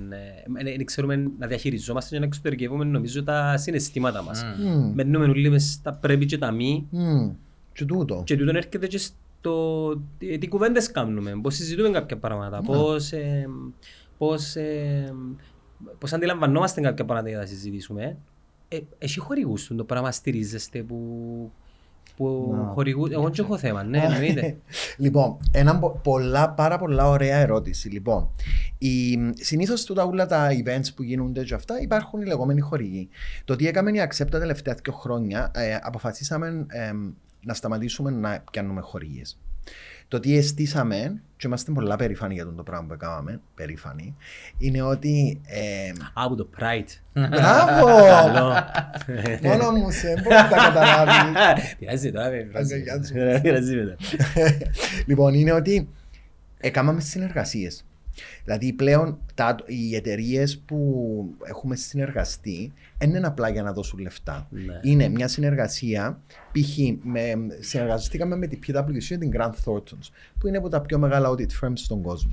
[0.63, 4.43] δεν ξέρουμε να διαχειριζόμαστε και να εξωτερικεύουμε νομίζω τα συναισθήματα μας.
[4.43, 4.91] Mm.
[4.93, 6.87] Μένουμε όλοι μες στα πρέπει και τα μη.
[6.93, 7.31] Mm.
[7.73, 8.21] Και τούτο.
[8.25, 8.99] Και τούτο έρχεται και
[9.43, 10.01] στο
[10.39, 12.65] τι κουβέντες κάνουμε, πώς συζητούμε κάποια πράγματα, mm.
[12.65, 13.49] πώς, ε,
[14.17, 15.13] πώς, ε,
[15.97, 18.17] πώς αντιλαμβανόμαστε κάποια πράγματα για να συζητήσουμε.
[18.67, 20.97] Ε, έχει χορηγούς το πράγμα στηρίζεστε που,
[22.17, 22.73] που no.
[22.73, 23.11] χορηγούν.
[23.11, 24.57] Εγώ δεν έχω θέμα, ναι, εννοείται.
[24.97, 27.89] λοιπόν, ένα πολλά, πάρα πολλά ωραία ερώτηση.
[27.89, 28.29] Λοιπόν,
[29.33, 33.09] συνήθως τούτα όλα τα events που γίνονται και αυτά υπάρχουν οι λεγόμενοι χορηγοί.
[33.45, 36.91] Το τι έκαμε η Accept τα τελευταία δύο χρόνια, ε, αποφασίσαμε ε,
[37.43, 39.37] να σταματήσουμε να πιάνουμε χορηγίες.
[40.07, 44.15] Το τι αισθήσαμε, και είμαστε πολλά περήφανοι για το πράγμα που έκαναμε, περήφανοι,
[44.57, 45.41] είναι ότι...
[45.45, 45.91] Ε...
[46.13, 47.21] Από το Pride.
[47.29, 47.87] Μπράβο!
[49.41, 52.29] Μόνος μου σε, μπορεί να τα καταλάβεις; Πειράζει τώρα,
[53.41, 53.75] πειράζει
[55.05, 55.89] Λοιπόν, είναι ότι
[56.59, 57.85] έκαναμε συνεργασίες.
[58.43, 60.79] Δηλαδή πλέον τα, οι εταιρείες που
[61.43, 64.47] έχουμε συνεργαστεί δεν είναι απλά για να δώσουν λεφτά.
[64.49, 64.79] Ναι.
[64.81, 66.21] Είναι μια συνεργασία.
[66.51, 66.77] Π.χ.
[67.59, 71.47] συνεργαστήκαμε με την PwC και την Grant Thorntons, που είναι από τα πιο μεγάλα audit
[71.61, 72.31] firms στον κόσμο.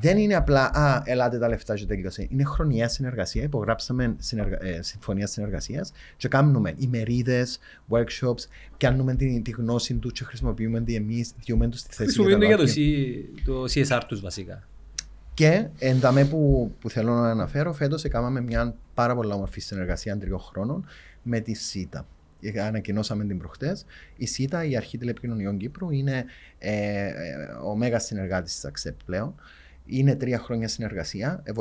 [0.00, 2.26] Δεν είναι απλά, α, ελάτε τα λεφτά και τελειώσε.
[2.30, 3.42] Είναι χρονιά συνεργασία.
[3.42, 4.58] Υπογράψαμε συνεργα...
[4.62, 7.58] ε, συμφωνία συνεργασίας και κάνουμε ημερίδες,
[7.88, 12.02] workshops, κάνουμε την, τη γνώση τους και χρησιμοποιούμε την εμεί, διούμε τους στη θέση.
[12.02, 12.64] Χρησιμοποιούμε για το,
[13.44, 14.66] το CSR τους βασικά.
[15.34, 20.40] Και ενταμέ που, που θέλω να αναφέρω, φέτος έκαναμε μια πάρα πολύ όμορφη συνεργασία τριών
[20.40, 20.86] χρόνων
[21.22, 22.06] με τη ΣΥΤΑ.
[22.66, 23.84] Ανακοινώσαμε την προχτές.
[24.16, 26.24] Η ΣΥΤΑ, η Αρχή Τηλεπικοινωνιών Κύπρου, είναι
[26.58, 27.12] ε, ε
[27.64, 29.34] ο μέγας συνεργάτης της ΑΞΕΠ πλέον.
[29.86, 31.42] Είναι τρία χρόνια συνεργασία.
[31.44, 31.52] Ε,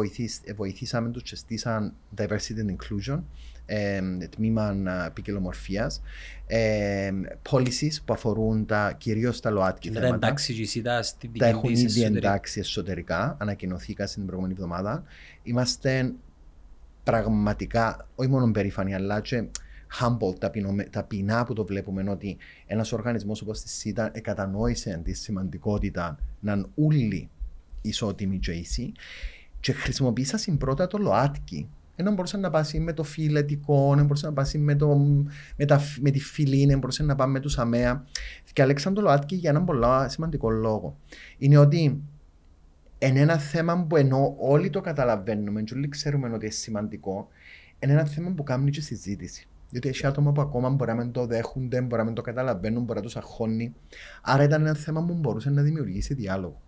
[0.55, 3.19] βοηθήσαμε τους και στήσαν diversity and inclusion
[3.65, 4.76] ε, τμήμα
[5.13, 6.02] ποικιλομορφίας,
[6.47, 7.12] ε,
[7.50, 10.10] policies που αφορούν τα, κυρίως τα ΛΟΑΤΚΙ θέματα.
[10.10, 15.04] Τα εντάξει και Τα έχουν ήδη εντάξει εσωτερικά, ανακοινωθήκα στην προηγούμενη εβδομάδα.
[15.43, 16.13] Είμαστε
[17.04, 19.43] πραγματικά, όχι μόνο περήφανοι, αλλά και
[20.00, 20.50] humble,
[20.89, 26.65] ταπεινά που το βλέπουμε ότι ένας οργανισμός όπως της ΣΥΤΑ κατανόησε τη σημαντικότητα να είναι
[26.76, 27.30] όλοι
[27.82, 28.91] ισότιμοι και ίσοι
[29.60, 31.69] και χρησιμοποίησα πρώτα το ΛΟΑΤΚΙ
[32.01, 34.97] ενώ μπορούσε να πάει με το φιλετικό, να μπορούσε να πάει με, το,
[35.57, 38.05] με, τα, με τη φιλή, να μπορούσε να πάει με τους αμαία.
[38.53, 40.97] Και Αλέξανδρο Λοάτκι για έναν πολύ σημαντικό λόγο.
[41.37, 42.01] Είναι ότι
[42.97, 47.27] είναι ένα θέμα που ενώ όλοι το καταλαβαίνουμε και όλοι ξέρουμε ότι είναι σημαντικό,
[47.79, 49.45] είναι ένα θέμα που κάνει και συζήτηση.
[49.69, 52.83] Διότι έχει άτομα που ακόμα μπορεί να μην το δέχονται, μπορεί να μην το καταλαβαίνουν,
[52.83, 53.75] μπορεί να τους αχώνει.
[54.21, 56.61] Άρα ήταν ένα θέμα που μπορούσε να δημιουργήσει διάλογο.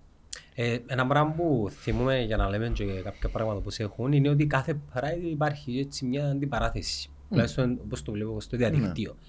[0.56, 4.48] Ε, ένα πράγμα που θυμούμε για να λέμε και κάποια πράγματα που έχουν είναι ότι
[4.48, 7.10] κάθε φορά υπάρχει έτσι μια αντιπαράθεση.
[7.10, 7.26] Mm.
[7.30, 9.16] Τουλάχιστον όπως το βλέπω στο διαδικτύο.
[9.20, 9.24] Mm.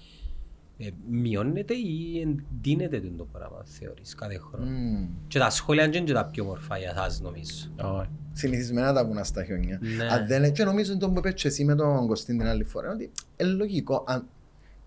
[0.77, 5.07] Ε, μειώνεται ή εντείνεται το πράγμα, θεωρείς, κάθε χρόνο; Mm.
[5.27, 7.71] Και τα σχόλια είναι και τα πιο μορφά για εσάς, νομίζω.
[7.77, 8.05] Oh.
[8.31, 9.79] Συνηθισμένα τα βουνά στα χιόνια.
[9.97, 10.07] Ναι.
[10.07, 13.11] Αν δεν, και νομίζω το που είπες εσύ με τον Κωστίν την άλλη φορά, ότι
[13.37, 14.27] είναι λογικό, αν,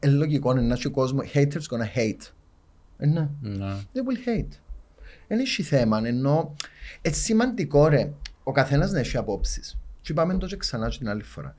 [0.01, 2.33] είναι λογικό να έχει κόσμο, haters gonna hate.
[2.99, 3.29] Ε, ναι.
[3.41, 3.77] ναι.
[3.95, 4.59] They will hate
[5.29, 6.01] δεν έχει θέμα.
[6.05, 6.55] Ενώ
[7.03, 8.13] έτσι σημαντικό ρε,
[8.43, 9.79] ο καθένας να έχει απόψεις.
[10.01, 11.55] Και είπαμε το και ξανά την άλλη φορά.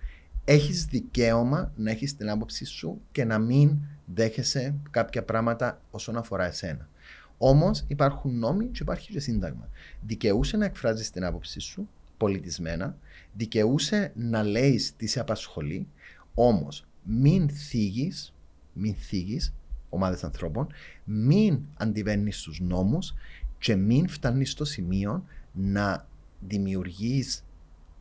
[0.45, 3.77] Έχεις δικαίωμα να έχεις την άποψή σου και να μην
[4.13, 6.89] δέχεσαι κάποια πράγματα όσον αφορά εσένα.
[7.37, 9.69] Όμως υπάρχουν νόμοι και υπάρχει και σύνταγμα.
[10.01, 12.97] Δικαιούσε να εκφράζεις την άποψή σου πολιτισμένα,
[13.33, 15.87] δικαιούσε να λέεις τι σε απασχολεί,
[16.33, 18.33] όμως μην θίγεις,
[18.73, 19.53] μην θίγεις
[19.89, 20.67] ομάδες ανθρώπων,
[21.03, 23.13] μην αντιβαίνεις στους νόμους
[23.59, 26.07] και μην φτάνει στο σημείο να
[26.47, 27.43] δημιουργείς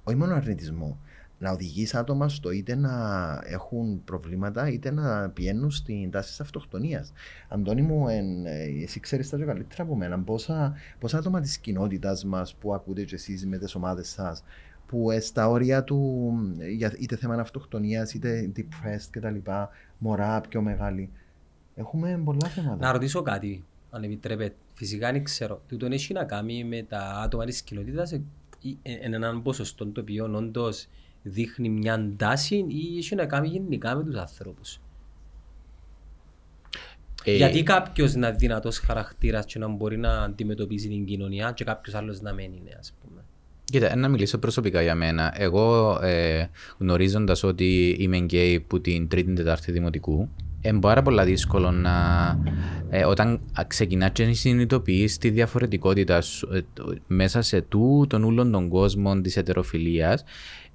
[0.05, 0.99] όχι μόνο αρνητισμό,
[1.39, 2.93] να οδηγείς άτομα στο είτε να
[3.45, 7.13] έχουν προβλήματα είτε να πηγαίνουν στην τάση της αυτοκτονίας.
[7.49, 8.47] Αντώνη μου, εν,
[8.83, 10.19] εσύ ξέρεις τα καλύτερα από μένα.
[10.19, 14.45] Πόσα, πόσα άτομα της κοινότητας μας που ακούτε και εσείς με τις ομάδες σας,
[14.87, 16.33] που στα όρια του,
[16.99, 19.51] είτε θέμα αυτοκτονίας είτε depressed κτλ.,
[19.99, 21.11] μωρά πιο μεγάλη.
[21.75, 22.87] Έχουμε πολλά θέματα.
[22.87, 24.55] Να ρωτήσω κάτι, αν επιτρέπετε.
[24.79, 25.63] Φυσικά δεν ξέρω.
[25.69, 28.13] Τούτο έχει να κάνει με τα άτομα της κοινότητας
[28.63, 30.87] είναι έναν ποσοστό το οποίο όντως
[31.23, 34.81] δείχνει μια τάση ή έχει να κάνει γενικά με τους ανθρώπους.
[37.25, 37.37] Ε...
[37.37, 41.95] Γιατί κάποιος να είναι δυνατός χαρακτήρας και να μπορεί να αντιμετωπίζει την κοινωνία και κάποιος
[41.95, 43.25] άλλος να μένει, ας πούμε.
[43.65, 45.35] Κοίτα, να μιλήσω προσωπικά για μένα.
[45.37, 50.29] Εγώ ε, γνωρίζοντας ότι είμαι γκέι που την τρίτη τετάρτη δημοτικού,
[50.61, 51.95] είναι πάρα πολύ δύσκολο να.
[52.91, 56.61] Ε, όταν ξεκινάς και συνειδητοποιείς τη διαφορετικότητα σου, ε,
[57.07, 60.25] μέσα σε τού των όλων των κόσμων της ετεροφιλίας,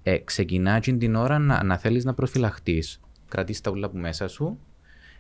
[0.03, 2.99] ε, ξεκινάς την ώρα να, να θέλεις να προφυλαχτείς.
[3.29, 4.59] Κρατείς τα ούλα που μέσα σου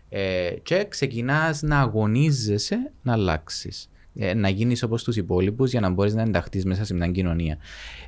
[0.09, 3.89] ε, και ξεκινάς να αγωνίζεσαι να αλλάξεις.
[4.15, 7.57] Ε, να γίνεις όπως τους υπόλοιπους για να μπορείς να ενταχθείς μέσα σε μια κοινωνία.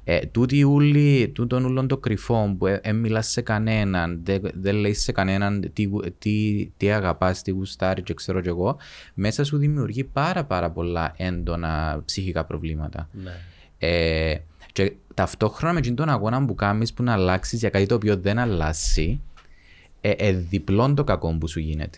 [0.04, 4.72] Ε, τούτη ούλη, τούτον ούλον το κρυφό που δεν ε, μιλάς σε κανέναν, δεν δε
[4.72, 8.78] λέει σε κανέναν τι, τι, τι αγαπάς, τι γουστάρεις, και ξέρω κι εγώ,
[9.14, 13.10] μέσα σου δημιουργεί πάρα πάρα πολλά έντονα ψυχικά προβλήματα.
[13.12, 13.32] Ναι.
[13.78, 14.38] Ε,
[14.72, 18.38] και ταυτόχρονα με τον αγώνα που κάνεις που να αλλάξεις για κάτι το οποίο δεν
[18.38, 19.22] αλλάζει,
[20.02, 21.98] ε, ε, διπλών το κακό που σου γίνεται.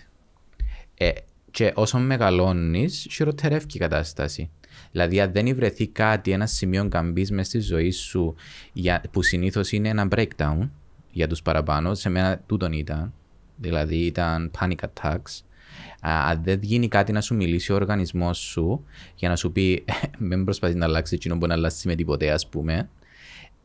[0.97, 1.09] Ε,
[1.57, 4.49] και όσο μεγαλώνεις, χειροτερεύει η κατάσταση.
[4.91, 8.35] Δηλαδή, αν δεν βρεθεί κάτι, ένα σημείο καμπής μέσα στη ζωή σου,
[8.73, 10.69] για, που συνήθως είναι ένα breakdown
[11.11, 13.13] για τους παραπάνω, σε μένα τούτον ήταν.
[13.55, 15.41] Δηλαδή, ήταν panic attacks.
[16.01, 18.83] Αν δεν γίνει κάτι να σου μιλήσει ο οργανισμός σου
[19.15, 19.85] για να σου πει,
[20.29, 22.89] μην προσπαθεί να αλλάξει εκείνο που να αλλάξει με τίποτε, ας πούμε,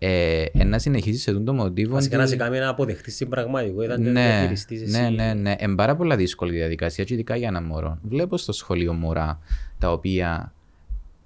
[0.05, 1.95] ε, ε, να συνεχίσεις σε αυτό το μοτίβο.
[1.95, 3.99] Βασικά να σε κάνει να αποδεχτείς την πραγματικότητα.
[3.99, 4.53] Ναι,
[4.87, 5.57] ναι, ναι, ναι.
[5.61, 7.99] Είναι πάρα πολύ δύσκολη διαδικασία, και ειδικά για ένα μωρό.
[8.03, 9.38] Βλέπω στο σχολείο μωρά
[9.79, 10.53] τα οποία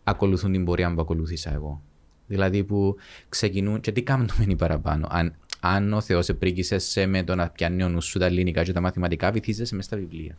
[0.04, 1.82] ακολουθούν την πορεία που ακολούθησα εγώ.
[2.26, 2.96] Δηλαδή που
[3.28, 5.06] ξεκινούν και τι κάνουν το παραπάνω.
[5.10, 8.62] Αν, αν ο Θεός επρίκησε σε με το να πιάνει ο νους σου τα ελληνικά
[8.62, 10.36] και τα μαθηματικά, βυθίζεσαι μέσα στα βιβλία.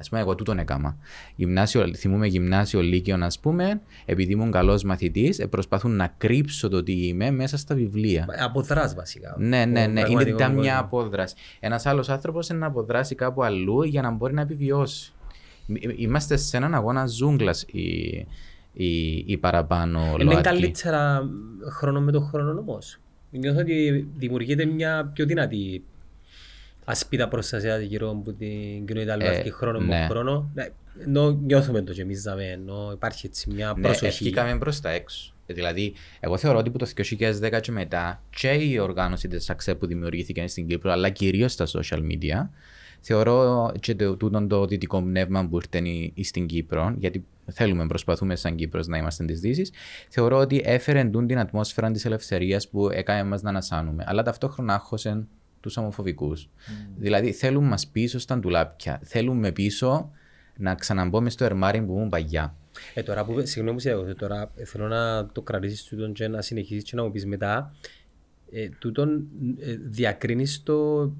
[0.00, 0.96] Α πούμε, εγώ τούτον έκανα.
[1.36, 6.82] Γυμνάσιο, θυμούμε γυμνάσιο Λύκειο, ας πούμε, επειδή ήμουν καλός μαθητής, ε, προσπαθούν να κρύψω το
[6.82, 8.26] τι είμαι μέσα στα βιβλία.
[8.38, 9.34] Αποδράς βασικά.
[9.38, 10.02] Ναι, ναι, ναι.
[10.08, 11.34] Είναι ήταν μια απόδραση.
[11.60, 15.12] Ένας άλλος άνθρωπος είναι να αποδράσει κάπου αλλού για να μπορεί να επιβιώσει.
[15.96, 17.82] Είμαστε σε έναν αγώνα ζούγκλας η,
[18.72, 20.22] η, η παραπάνω ΛΟΑΤΚΙ.
[20.22, 21.28] Είναι καλύτερα
[21.70, 22.78] χρόνο με τον χρόνο όμω.
[23.30, 25.84] Νιώθω ότι δημιουργείται μια πιο δυνατή
[26.90, 30.06] ασπίδα προστασία γύρω από την κοινωνία αλβατική ε, χρόνο με ναι.
[30.10, 30.50] χρόνο.
[30.54, 30.68] Ναι,
[31.06, 34.02] ενώ νιώθουμε το και εμείς ενώ υπάρχει έτσι μια ναι, προσοχή.
[34.02, 35.32] Ναι, ευχήκαμε προς τα έξω.
[35.46, 39.74] Ε, δηλαδή, εγώ θεωρώ ότι από το 2010 και μετά και η οργάνωση της ΑΞΕ
[39.74, 42.48] που δημιουργήθηκε στην Κύπρο, αλλά κυρίως στα social media,
[43.00, 48.54] θεωρώ και το, τούτο το δυτικό πνεύμα που ήρθε στην Κύπρο, γιατί θέλουμε, προσπαθούμε σαν
[48.54, 49.72] Κύπρος να είμαστε τη Δύσης,
[50.08, 54.04] θεωρώ ότι έφερε την ατμόσφαιρα της ελευθερίας που έκανε μας να ανασάνουμε.
[54.06, 55.26] Αλλά ταυτόχρονα άχωσε
[55.60, 56.48] τους ομοφοβικούς.
[56.48, 56.88] Mm.
[56.96, 59.00] Δηλαδή θέλουν μας πίσω στα ντουλάπια.
[59.04, 60.10] Θέλουμε πίσω
[60.56, 62.54] να ξαναμπούμε στο ερμάρι που ήμουν παγιά.
[62.94, 66.96] Ε, τώρα που, συγγνώμη σε τώρα θέλω να το κρατήσεις τούτον και να συνεχίσεις και
[66.96, 67.74] να μου πεις μετά.
[68.50, 69.26] Ε, τούτον
[69.58, 71.10] ε, διακρίνεις το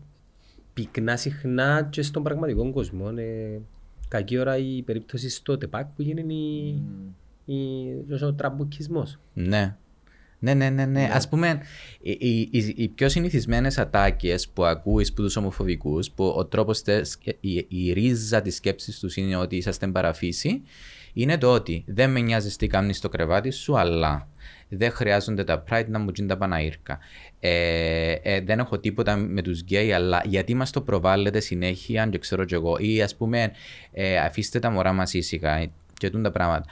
[0.75, 3.13] πυκνά συχνά και στον πραγματικό κόσμο.
[3.17, 3.61] Ε,
[4.09, 6.83] κακή ώρα η περίπτωση στο ΤΕΠΑΚ που γίνει η,
[7.47, 7.53] mm.
[8.21, 9.19] η, ο τραμπουκισμός.
[9.35, 9.77] Ναι.
[10.39, 10.85] Ναι, ναι, ναι.
[10.85, 11.05] ναι.
[11.05, 11.61] Α πούμε,
[12.01, 16.83] οι, οι, οι, πιο συνηθισμένες ατάκες που ακούει από τους ομοφοβικούς, που ο τρόπος,
[17.41, 20.63] η, η ρίζα της σκέψης τους είναι ότι είσαστε παρά φύση,
[21.13, 24.29] είναι το ότι δεν με νοιάζει τι κάνεις στο κρεβάτι σου, αλλά
[24.69, 26.99] δεν χρειάζονται τα pride να μου γίνει τα παναΰρκα.
[27.41, 32.11] Ε, ε, δεν έχω τίποτα με τους γκέι, αλλά γιατί μας το προβάλλετε συνέχεια, αν
[32.11, 32.77] και ξέρω κι εγώ.
[32.79, 33.53] Ή ας πούμε,
[33.93, 36.65] ε, αφήστε τα μωρά μας ήσυχα και τούν τα πράγματα.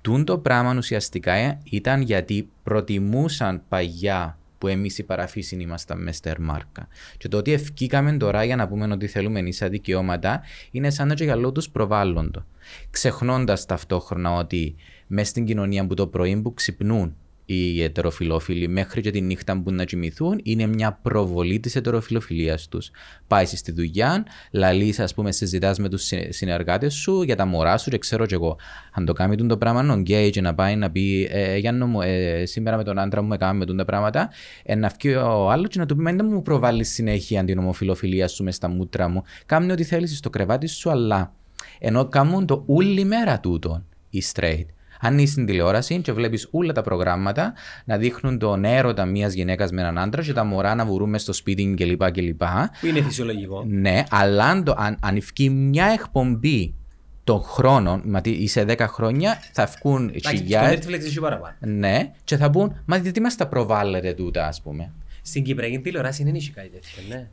[0.00, 6.16] Ε, Τούν το πράγμα ουσιαστικά ήταν γιατί προτιμούσαν παγιά που εμείς οι παραφύσιν ήμασταν μες
[6.16, 6.88] στερμάρκα.
[7.16, 11.14] Και το ότι ευκήκαμε τώρα για να πούμε ότι θέλουμε ίσα δικαιώματα είναι σαν να
[11.14, 12.44] και για λόγω του προβάλλοντο.
[12.90, 14.74] Ξεχνώντας ταυτόχρονα ότι
[15.06, 17.16] μέσα στην κοινωνία που το πρωί που ξυπνούν
[17.54, 22.90] οι ετεροφιλόφιλοι μέχρι και τη νύχτα που να κοιμηθούν είναι μια προβολή της ετεροφιλοφιλίας τους.
[23.26, 27.90] Πάει στη δουλειά, λαλείς, ας πούμε, συζητάς με τους συνεργάτες σου για τα μωρά σου
[27.90, 28.56] και ξέρω κι εγώ.
[28.92, 32.00] Αν το κάνει το πράγμα, ο γκέι και να πάει να πει, ε, Γιάννο μου,
[32.00, 34.30] ε, σήμερα με τον άντρα μου έκαμε τα πράγματα,
[34.62, 37.58] ε, να βγει ο άλλος και να του πει, Μα δεν μου προβάλλεις συνέχεια την
[37.58, 39.22] ομοφιλοφιλία σου μες στα μούτρα μου.
[39.46, 41.34] Κάμνει ό,τι θέλεις στο κρεβάτι σου, αλλά
[41.78, 44.66] ενώ κάνουν το όλη μέρα τούτο οι straight.
[45.00, 47.52] Αν είσαι στην τηλεόραση και βλέπεις όλα τα προγράμματα
[47.84, 51.32] να δείχνουν τον έρωτα μιας γυναίκας με έναν άντρα και τα μωρά να βουρούμε στο
[51.32, 52.10] σπίτι κλπ.
[52.10, 52.42] κλπ.
[52.80, 53.64] Που είναι φυσιολογικό.
[53.68, 55.18] Ναι, αλλά αν, το, αν, αν
[55.50, 56.74] μια εκπομπή
[57.24, 60.80] των χρόνων, δηλαδή είσαι 10 χρόνια, θα βγουν χιλιάδε.
[60.80, 61.54] Στο Netflix είσαι παραπάνω.
[61.60, 66.24] Ναι, και θα πούν, μα γιατί μας τα προβάλλετε τούτα, ας πούμε; Στην Κυπριακή τηλεόραση
[66.24, 67.28] δεν έχει κάτι τέτοιο, ναι.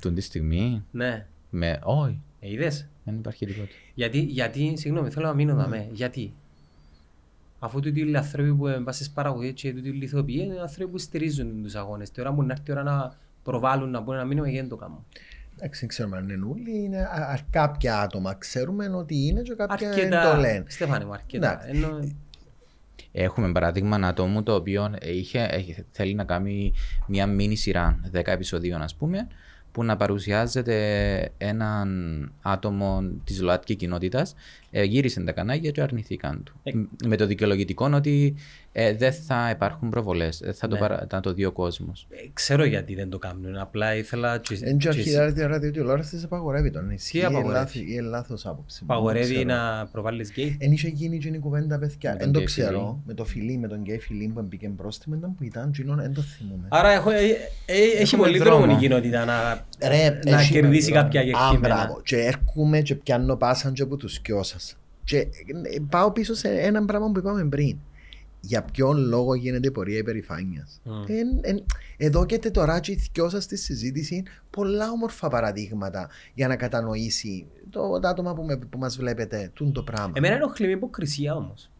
[0.00, 1.26] Τον τη στιγμή; Ναι.
[1.50, 2.20] Με, όχι.
[2.44, 3.68] Ε, είδες; Δεν υπάρχει τίποτα.
[3.94, 5.86] Γιατί, γιατί συγγνώμη, θέλω να μείνω mm.
[5.92, 6.32] Γιατί;
[7.58, 10.98] Αφού τούτοι οι άνθρωποι που πάνε στις παραγωγές και τούτοι οι λιθοποιοί είναι άνθρωποι που
[10.98, 12.10] στηρίζουν τους αγώνες.
[12.10, 14.84] Τώρα που να έρθει η ώρα να προβάλλουν, να πούνε να μείνουμε γιατί δεν το
[14.84, 15.04] κάνουν.
[15.56, 17.08] Εντάξει, ξέρουμε αν είναι όλοι, είναι
[17.50, 20.64] κάποια άτομα ξέρουμε ότι είναι και κάποια αρκετά, το λένε.
[20.66, 21.68] Στέφανε μου, αρκετά.
[21.68, 21.98] Ενώ...
[23.12, 26.72] Έχουμε παράδειγμα ένα άτομο το οποίο είχε, θέλει να κάνει
[27.06, 29.28] μια μίνι σειρά 10 επεισοδίων ας πούμε
[29.72, 30.76] που να παρουσιάζεται
[31.38, 31.88] έναν
[32.42, 34.34] άτομο της ΛΟΑΤΚΙ κοινότητας,
[34.70, 36.54] ε, γύρισαν τα κανάλια και αρνηθήκαν του.
[36.62, 36.72] Ε.
[37.06, 38.34] Με το δικαιολογητικό ότι
[38.72, 40.72] ε, δεν θα υπάρχουν προβολές, θα ναι.
[40.72, 41.06] το, παρα...
[41.10, 42.06] θα το δει ο κόσμος.
[42.10, 43.56] Ε, ξέρω γιατί δεν το κάνουν.
[43.56, 44.40] Απλά ήθελα.
[44.60, 46.94] Εν και αρχή ραδιοτηλεόραση απαγορεύει τον.
[47.10, 48.80] Τι απαγορεύει; Η λάθος άποψη.
[48.82, 50.56] Απαγορεύει να προβάλλεις γκέι.
[50.60, 52.16] Εν είχε γίνει και η κουβέντα παιδιά.
[52.18, 53.02] Δεν το ξέρω.
[53.06, 56.66] Με το φιλί, με τον γκέι φιλί που μπήκε πρόστιμο που ήταν, δεν το θυμούμε.
[56.68, 57.02] Άρα
[58.00, 62.00] έχει πολύ δρόμο η κοινότητα να Ρε, να κερδίσει κάποια κεκτήμενα.
[62.04, 64.76] Και έρχομαι και πιάνω πάσαν και από τους κοιό σας.
[65.04, 65.28] Και ε,
[65.90, 67.76] πάω πίσω σε ένα πράγμα που είπαμε πριν.
[68.44, 70.80] Για ποιον λόγο γίνεται η πορεία υπερηφάνειας.
[70.84, 71.62] Mm.
[71.96, 78.00] εδώ και τώρα και δυο σα στη συζήτηση πολλά όμορφα παραδείγματα για να κατανοήσει το,
[78.00, 80.12] το άτομα που, που μας βλέπετε τούν το πράγμα.
[80.14, 81.70] Εμένα ενοχλεί με υποκρισία όμως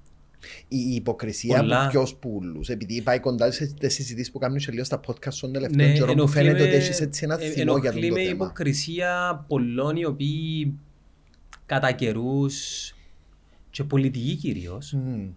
[0.69, 1.83] η υποκρισία Πολλά.
[1.83, 2.61] από ποιου πουλού.
[2.67, 6.29] Επειδή πάει κοντά σε συζητήσεις που κάνουν λίγο στα podcast των τελευταίων ναι, καιρών, που
[6.29, 8.15] φαίνεται ότι έχεις έτσι ένα θυμό για το θέμα.
[8.15, 10.75] με υποκρισία πολλών οι οποίοι
[11.67, 12.95] κατά καιρούς
[13.71, 14.97] και πολιτικοί κυρίως.
[14.97, 15.29] Mm.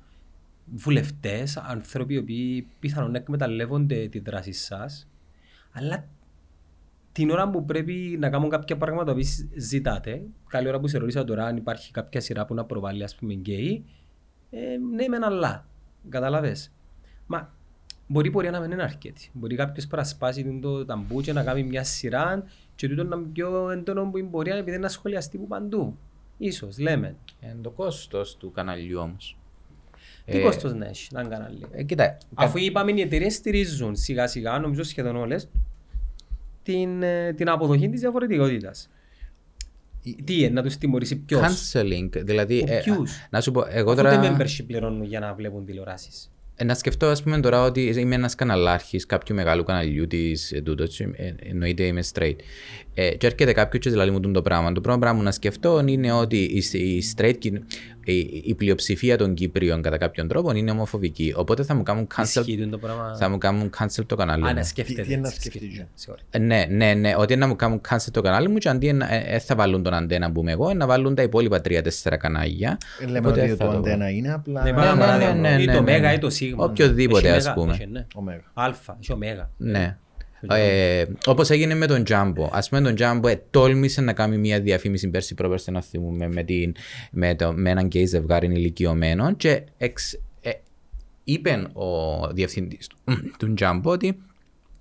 [0.65, 5.07] Βουλευτές, άνθρωποι οι οποίοι πιθανόν να εκμεταλλεύονται τη δράση σας,
[5.71, 6.07] αλλά
[7.11, 9.19] την ώρα που πρέπει να κάνουν κάποια πράγματα που
[9.55, 13.15] ζητάτε, καλή ώρα που σε ρωτήσα τώρα αν υπάρχει κάποια σειρά που να προβάλλει, ας
[13.15, 13.85] πούμε, γκέι,
[14.49, 15.67] ε, ναι, μεν αλλά.
[16.09, 16.71] Κατάλαβες.
[17.25, 17.53] Μα
[18.07, 19.29] μπορεί η πορεία να μην είναι αρκετή.
[19.33, 22.43] Μπορεί κάποιος να σπάσει το ταμπού και να κάνει μια σειρά
[22.75, 25.97] και τούτο να είναι πιο έντονο που η πορεία επειδή είναι σχολιαστή που παντού.
[26.37, 27.15] Ίσως, λέμε.
[27.43, 29.37] Είναι το κόστος του καναλιού όμως.
[30.25, 31.65] Τι ε, κόστος να έχει, να κανάλι.
[31.71, 35.47] Ε, κοίτα, Αφού είπαμε οι εταιρείες στηρίζουν σιγά σιγά, νομίζω σχεδόν όλες,
[36.63, 38.89] την, ε, την αποδοχή της διαφορετικότητας.
[40.23, 42.81] Τι, να τους τιμωρήσει ποιος; Canceling, δηλαδή, ε,
[43.29, 44.09] να σου πω, εγώ τώρα...
[44.09, 46.29] Αφού δεν membership πληρώνουν για να βλέπουν τηλεοράσεις.
[46.57, 50.61] Ε, να σκεφτώ, ας πούμε, τώρα ότι είμαι ένας καναλάρχης κάποιου μεγάλου καναλιού της ε,
[50.61, 52.35] τούτος, ε, εννοείται είμαι straight.
[52.93, 54.71] Ε, και έρχεται κάποιος και δηλαδή μου το πράγμα.
[54.71, 57.51] Το πρώτο πράγμα που να σκεφτώ είναι ότι η, η straight,
[58.11, 61.33] η, η πλειοψηφία των Κύπριων κατά κάποιον τρόπο είναι ομοφοβική.
[61.35, 63.15] Οπότε θα μου κάνουν cancel, το πράγμα...
[63.19, 65.01] θα μου κάνουν cancel το κανάλι Α, να σκέφτεται.
[65.01, 65.87] Τι, να σκεφτείτε.
[66.39, 69.39] Ναι, ναι, ναι, ότι να μου κάνουν cancel το κανάλι μου και αντί να ε,
[69.39, 72.77] θα βάλουν τον αντένα που είμαι εγώ, να βάλουν τα υπόλοιπα τρία-τέσσερα κανάλια.
[73.07, 74.63] Λέμε ότι το αντένα είναι απλά...
[74.63, 76.65] Ναι, ναι, ναι, ή το μέγα ή το σίγμα.
[76.65, 77.77] Οποιοδήποτε ας πούμε.
[78.53, 79.49] Αλφα, ή ωμέγα.
[79.57, 79.97] Ναι.
[80.41, 82.45] Ε, Όπως έγινε με τον Τζάμπο.
[82.45, 86.43] Α πούμε, τον Τζάμπο ε, τόλμησε να κάνει μια διαφήμιση πέρσι πρόπερσι να θυμούμε με,
[86.43, 86.75] την,
[87.11, 90.51] με, το, με έναν γκέι ζευγάρι ηλικιωμένο και εξ, ε,
[91.23, 92.97] είπε ο διευθυντής του,
[93.39, 94.17] του Τζάμπο ότι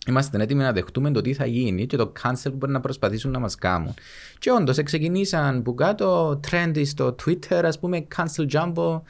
[0.06, 3.30] Είμαστε έτοιμοι να δεχτούμε το τι θα γίνει και το cancel που μπορεί να προσπαθήσουν
[3.30, 3.94] να μας κάνουν.
[4.38, 9.00] Και όντως ξεκινήσαν που κάτω trendy στο Twitter, ας πούμε, cancel Jumbo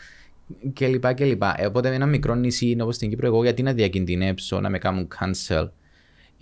[0.72, 1.14] κλπ.
[1.14, 1.42] κλπ.
[1.56, 4.78] Ε, οπότε με ένα μικρό νησί όπως στην Κύπρο, εγώ γιατί να διακινδυνεύσω να με
[4.78, 5.68] κάνουν cancel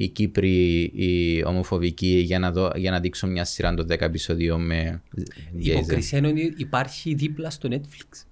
[0.03, 4.67] οι Κύπροι, οι ομοφοβικοί, για να, δω, για να δείξω μια σειρά των 10 επεισοδίων
[4.67, 5.03] με
[5.59, 8.27] Η υποκρισία είναι ότι υπάρχει δίπλα στο Netflix.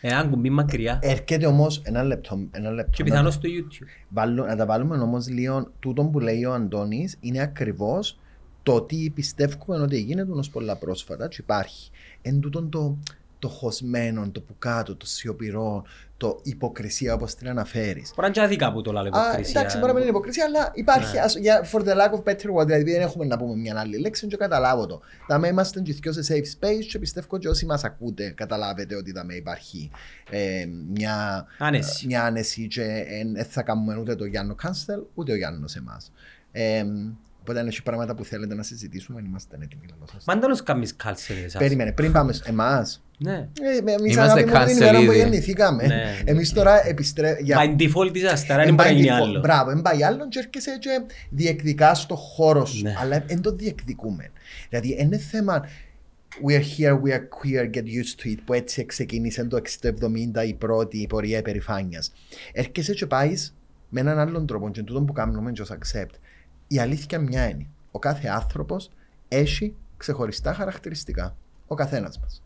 [0.00, 0.98] Ένα κουμπί μακριά.
[1.02, 2.48] Έρχεται όμως ένα λεπτό.
[2.50, 3.86] Ένα λεπτό και πιθανώς στο YouTube.
[4.08, 5.72] Βάλω, να τα βάλουμε όμως λίγο.
[5.78, 8.18] Τούτο που λέει ο Αντώνης είναι ακριβώς
[8.62, 11.90] το ότι πιστεύουμε ότι γίνεται ω πολλά πρόσφατα και υπάρχει.
[12.22, 12.98] Εν τούτον το,
[13.40, 15.84] το χωσμένο, το που κάτω, το σιωπηρό,
[16.16, 18.12] το υποκρισία όπως την αναφέρεις.
[18.16, 19.60] Μπορεί να είναι άδικα που το λέω υποκρισία.
[19.60, 21.14] Εντάξει, μπορεί να μην είναι υποκρισία, αλλά υπάρχει.
[21.14, 21.20] Ναι.
[21.20, 23.98] Ας, για, for the lack of better word, δηλαδή δεν έχουμε να πούμε μια άλλη
[23.98, 25.00] λέξη, και καταλάβω το.
[25.26, 29.12] Τα με είμαστε και σε safe space, και πιστεύω ότι όσοι μας ακούτε, καταλάβετε ότι
[29.12, 29.90] τα με υπάρχει
[30.30, 32.06] ε, μια, άνεση.
[32.06, 36.12] μια άνεση και δεν ε, θα κάνουμε ούτε το Γιάννο Κάνστελ, ούτε ο Γιάννος εμάς.
[36.52, 36.84] Ε,
[37.40, 40.24] Οπότε αν έχει πράγματα που θέλετε να συζητήσουμε, είμαστε έτοιμοι να σας.
[40.24, 43.02] Μα δεν κάνεις κάλσερ Περίμενε, πριν πάμε εμάς.
[43.22, 43.48] Ναι.
[43.60, 45.86] Ε, εμείς αγαπητοί την ημέρα που γεννηθήκαμε.
[45.86, 46.16] Ναι.
[46.24, 47.54] Εμείς τώρα επιστρέφουμε...
[47.54, 49.40] Μα in default της αστέρα δεν πάει άλλο.
[49.40, 50.90] Μπράβο, δεν πάει άλλο και έρχεσαι και
[51.30, 52.82] διεκδικάς στο χώρο σου.
[52.82, 52.94] Ναι.
[52.98, 54.30] Αλλά δεν το διεκδικούμε.
[54.68, 55.68] Δηλαδή είναι θέμα...
[56.46, 60.46] We are here, we are queer, get used to it, που έτσι ξεκίνησε το 60-70
[60.46, 62.12] η πρώτη πορεία υπερηφάνειας.
[62.52, 63.54] Έρχεσαι και πάεις
[63.88, 66.14] με έναν άλλον τρόπο και τούτο που κάνουμε και ως accept
[66.68, 67.66] η αλήθεια μια είναι.
[67.90, 68.90] Ο κάθε άνθρωπος
[69.28, 71.36] έχει ξεχωριστά χαρακτηριστικά.
[71.66, 72.42] Ο καθένας μας.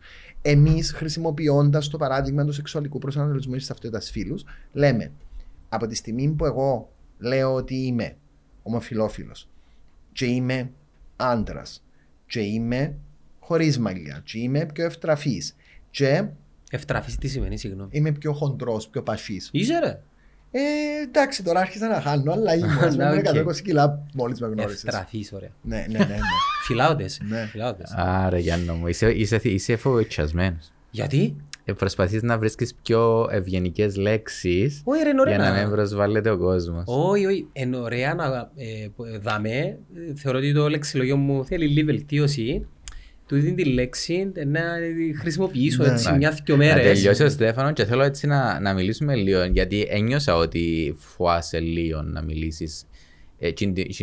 [0.46, 5.12] Εμείς, χρησιμοποιώντας το παράδειγμα του σεξουαλικού προσανατολισμού τη ταυτότητα φίλους, λέμε
[5.68, 8.16] από τη στιγμή που εγώ λέω ότι είμαι
[8.62, 9.32] ομοφυλόφιλο
[10.12, 10.70] και είμαι
[11.16, 11.84] άντρας
[12.26, 12.94] και είμαι
[13.40, 15.56] χωρίς μαλλιά και είμαι πιο ευτραφής
[15.90, 16.24] και.
[16.70, 19.48] Ευτραφής τι σημαίνει, συγγνώμη; Είμαι πιο χοντρός, πιο παφής.
[19.52, 20.00] Είσαι ρε.
[20.56, 24.84] Ε, εντάξει, τώρα άρχισα να χάνω, αλλά ήμουν με 120 κιλά μόλις με γνώρισες.
[24.84, 25.48] Ευτραφής, ωραία.
[25.62, 26.04] Ναι, ναι, ναι.
[26.04, 26.16] ναι.
[26.66, 27.20] Φιλάοντες.
[27.28, 27.50] Ναι.
[27.96, 30.72] Άρα, Γιάννο μου, είσαι, είσαι, είσαι φοβητσιασμένος.
[30.90, 36.38] Γιατί; Ε, προσπαθείς να βρίσκεις πιο ευγενικές λέξεις όχι, ρε, για να μην προσβάλλεται ο
[36.38, 36.84] κόσμος.
[36.86, 37.48] Όχι, όχι.
[37.52, 38.88] Είναι ωραία να ε,
[39.20, 39.78] δάμε.
[40.16, 42.66] Θεωρώ ότι το λεξιλογιο μου θέλει λίγη βελτίωση
[43.26, 44.62] του δίνει τη λέξη να
[45.18, 46.16] χρησιμοποιήσω ναι, έτσι ναι.
[46.16, 46.84] μια δυο μέρες.
[46.84, 51.60] Να τελειώσει ο Στέφανο και θέλω έτσι να, να μιλήσουμε λίγο γιατί ένιωσα ότι φοάσαι
[51.60, 52.86] λίγο να μιλήσεις
[53.38, 53.52] ε,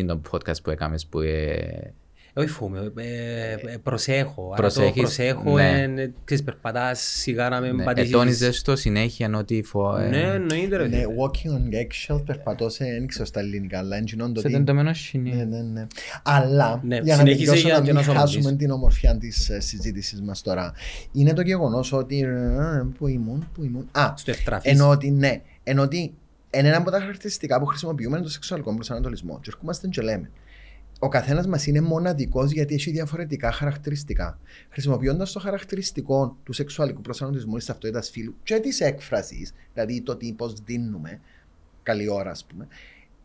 [0.05, 1.93] το podcast που έκαμες που ε,
[2.33, 4.53] όχι φούμε, ε, ε, προσέχω.
[4.55, 5.83] Προσέχεις, προσέχω, ναι.
[5.95, 7.83] ε, ξέρεις, περπατάς σιγά να με ναι.
[7.83, 8.09] πατήσεις.
[8.09, 9.97] Ετώνιζες το συνέχεια ότι φω...
[9.97, 10.07] Ε...
[10.09, 10.87] Ναι, εννοείται ρε.
[10.87, 14.93] Ναι, walking on eggshells περπατώ σε, δεν ξέρω στα ελληνικά, αλλά εντυνόν το Σε τεντωμένο
[14.93, 15.35] σινί.
[15.35, 15.87] Ναι, ναι, ναι.
[16.23, 20.73] Αλλά, ναι, για να τελειώσω να μην χάσουμε την ομορφιά της ε, συζήτησης μας τώρα,
[21.11, 22.27] είναι το γεγονός ότι,
[22.97, 24.71] πού ήμουν, πού ήμουν, α, στο ευτραφής.
[24.71, 26.13] Ενώ ότι, ναι, ενώ ότι
[26.49, 29.39] ένα από τα χαρακτηριστικά που χρησιμοποιούμε είναι το σεξουαλικό προσανατολισμό.
[29.41, 30.29] Και ερχόμαστε και λέμε,
[31.03, 34.39] ο καθένας μας είναι μοναδικός γιατί έχει διαφορετικά χαρακτηριστικά.
[34.69, 40.33] Χρησιμοποιώντας το χαρακτηριστικό του σεξουαλικού προσανατολισμού της ταυτότητας φίλου και της έκφρασης, δηλαδή το τι
[40.33, 41.19] πώς δίνουμε,
[41.83, 42.67] καλή ώρα ας πούμε,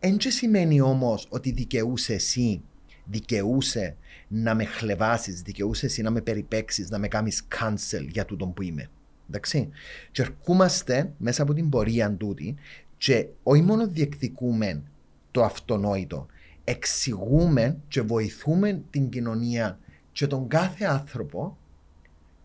[0.00, 2.62] δεν σημαίνει όμως ότι δικαιούσε εσύ,
[3.04, 3.96] δικαιούσε
[4.28, 8.62] να με χλεβάσεις, δικαιούσε εσύ να με περιπέξεις, να με κάνεις cancel για τούτο που
[8.62, 8.90] είμαι.
[9.28, 9.68] Εντάξει.
[10.10, 12.54] Και ερχόμαστε μέσα από την πορεία τούτη
[12.96, 14.82] και όχι μόνο διεκδικούμε
[15.30, 16.26] το αυτονόητο,
[16.68, 19.78] εξηγούμε και βοηθούμε την κοινωνία
[20.12, 21.56] και τον κάθε άνθρωπο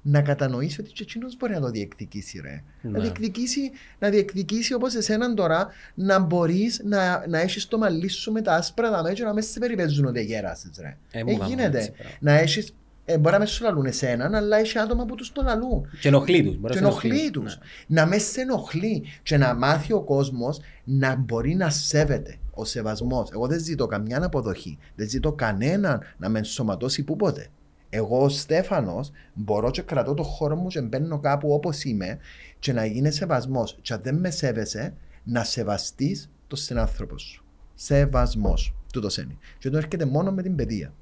[0.02, 2.64] να κατανοήσει ότι και εκείνος μπορεί να το διεκδικήσει ρε.
[2.82, 2.92] Ναι.
[2.92, 8.32] Να διεκδικήσει, να διεκδικήσει όπως εσέναν τώρα να μπορείς να, να έχεις το μαλλί σου
[8.32, 10.98] με τα άσπρα δαμέ και να μέσα σε περιπέζουν ότι γέρασεις ρε.
[11.12, 11.78] Ε, μου Ε, κάνουν γίνεται.
[11.78, 12.16] έτσι πράγμα.
[12.20, 12.74] Να έχεις,
[13.06, 15.90] ε, μπορεί να μες σου λαλούν εσέναν, αλλά έχει άτομα που τους το λαλούν.
[16.00, 16.58] Και ενοχλεί τους.
[16.60, 17.58] μπορεί Και να σε ενοχλεί τους.
[17.88, 18.02] Ναι.
[18.02, 22.38] Να μες σε ενοχλεί και να μάθει ο κόσμος να μπορεί να σέβεται.
[22.54, 23.30] Ο σεβασμός.
[23.32, 24.78] Εγώ δεν ζητώ καμιά αποδοχή.
[24.96, 27.48] Δεν ζητώ κανέναν να με ενσωματώσει πούποτε.
[27.90, 32.18] Εγώ ο Στέφανος μπορώ και κρατώ το χώρο μου και μπαίνω κάπου όπως είμαι
[32.60, 33.78] και να γίνει σεβασμός.
[33.82, 34.94] Και αν δεν με σέβεσαι,
[35.24, 37.46] να σεβαστείς το συνάνθρωπο σου.
[37.76, 38.76] Σεβασμός.
[38.94, 39.38] Τούτος είναι.
[39.58, 40.94] Και το έρχεται μόνο με την παιδεία.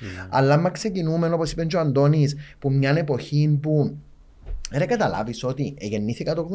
[0.00, 0.26] Ναι.
[0.30, 3.96] Αλλά άμα ξεκινούμε, όπως είπε και ο Αντώνης, που μια εποχή που.
[4.72, 6.48] Ρε καταλάβεις ότι γεννήθηκα το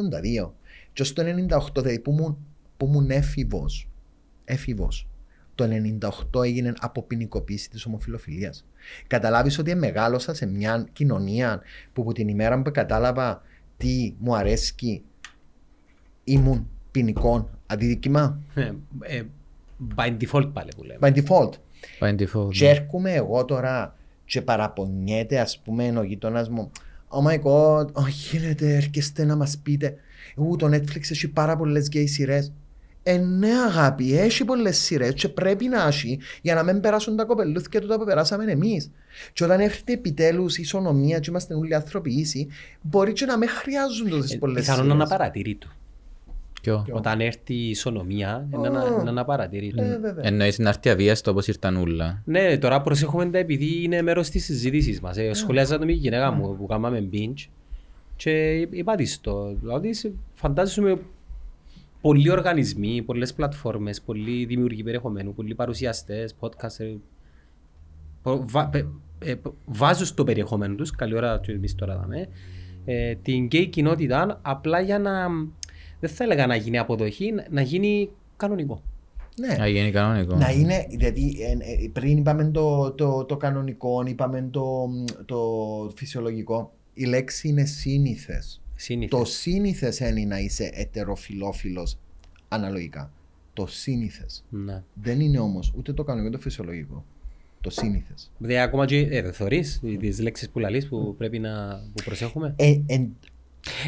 [0.46, 0.52] 82
[0.94, 2.38] και στο 98 δηλαδή που ήμουν,
[2.78, 3.88] που ήμουν έφηβος.
[4.46, 4.90] Έφηβο.
[5.56, 5.68] Το
[6.34, 8.66] 98 έγινε αποποινικοποίηση της ομοφιλοφιλίας.
[9.08, 11.62] Καταλάβεις ότι μεγάλωσα σε μια κοινωνία
[11.94, 13.42] που από την ημέρα που κατάλαβα
[13.78, 15.04] τι μου αρέσει
[16.24, 18.40] ήμουν ποινικών αντιδίκημα.
[18.54, 19.24] Ε, ε,
[19.96, 21.00] By default πάλι που λέμε.
[21.02, 21.50] By default.
[22.00, 22.50] By default.
[22.50, 26.72] Και έρχομαι εγώ τώρα και παραπονιέται ας πούμε ο γείτονας μου
[27.08, 29.96] Oh my god, oh, γίνεται, έρχεστε να μας πείτε
[30.36, 32.52] Ού, το Netflix έχει πάρα πολλές γκέι σειρές
[33.06, 37.24] Ε, ναι αγάπη, έχει πολλές σειρές και πρέπει να έχει για να μην περάσουν τα
[37.24, 38.92] κοπελούθια του που περάσαμε εμείς.
[39.34, 42.48] Και όταν έρχεται επιτέλους η ισονομία και είμαστε όλοι άνθρωποι ίσοι,
[42.82, 45.16] μπορεί και να μην χρειάζονται τόσες Ε, πολλές Πιθανόν να είναι σειρές.
[45.16, 45.68] απαρατήρητο.
[46.62, 48.72] Ποιο; Όταν έρθει η ισονομία, είναι Ω.
[48.72, 49.84] να- είναι απαρατήρητο.
[49.84, 50.24] Ε, βέβαια.
[50.28, 52.22] Εννοείς να έρθει αβίαστο όπως ήρθαν όλα.
[52.26, 55.18] Ναι, τώρα προσέχουμε τα επειδή είναι μέρος της συζήτησης μας.
[55.18, 57.48] Ε, σχολιάζα το με η γυναίκα μου που κάναμε binge
[58.16, 59.54] και είπα της το.
[59.62, 60.98] Δηλαδή, σε- φαντάζομαι
[62.04, 66.98] πολλοί οργανισμοί, πολλές πλατφόρμες, πολλοί δημιουργοί περιεχομένου, πολλοί παρουσιαστές, podcaster,
[68.22, 68.86] πο- βα- πε-
[69.20, 72.28] ε, π- βάζουν στο περιεχόμενο τους, καλή ώρα και εμείς τώρα δάμε,
[72.86, 75.28] ε, την γκέι κοινότητα απλά για να,
[76.00, 78.82] δεν θα έλεγα να γίνει αποδοχή, να- να γίνει κανονικό.
[79.40, 79.56] Ναι.
[79.58, 80.36] Να γίνει κανονικό.
[80.36, 84.90] Να είναι, δηλαδή ε, ε, πριν είπαμε το, το, το κανονικό, είπαμε το,
[85.26, 85.38] το
[85.96, 86.74] φυσιολογικό.
[86.94, 88.62] Η λέξη είναι σύνηθες.
[88.84, 89.20] Σύνηθες.
[89.20, 91.98] Το σύνηθες είναι να είσαι ετεροφιλόφιλος
[92.48, 93.12] αναλογικά.
[93.54, 94.44] Το σύνηθες.
[94.50, 94.84] Ναι.
[94.94, 97.06] Δεν είναι όμως ούτε το κανονικό ούτε το φυσιολογικό.
[97.62, 98.32] Το σύνηθες.
[98.38, 102.80] Δηλαδή ακόμα και ε, θωρείς τις λέξεις που λαλείς που πρέπει να που προσέχουμε; Ε,
[102.86, 103.08] ε,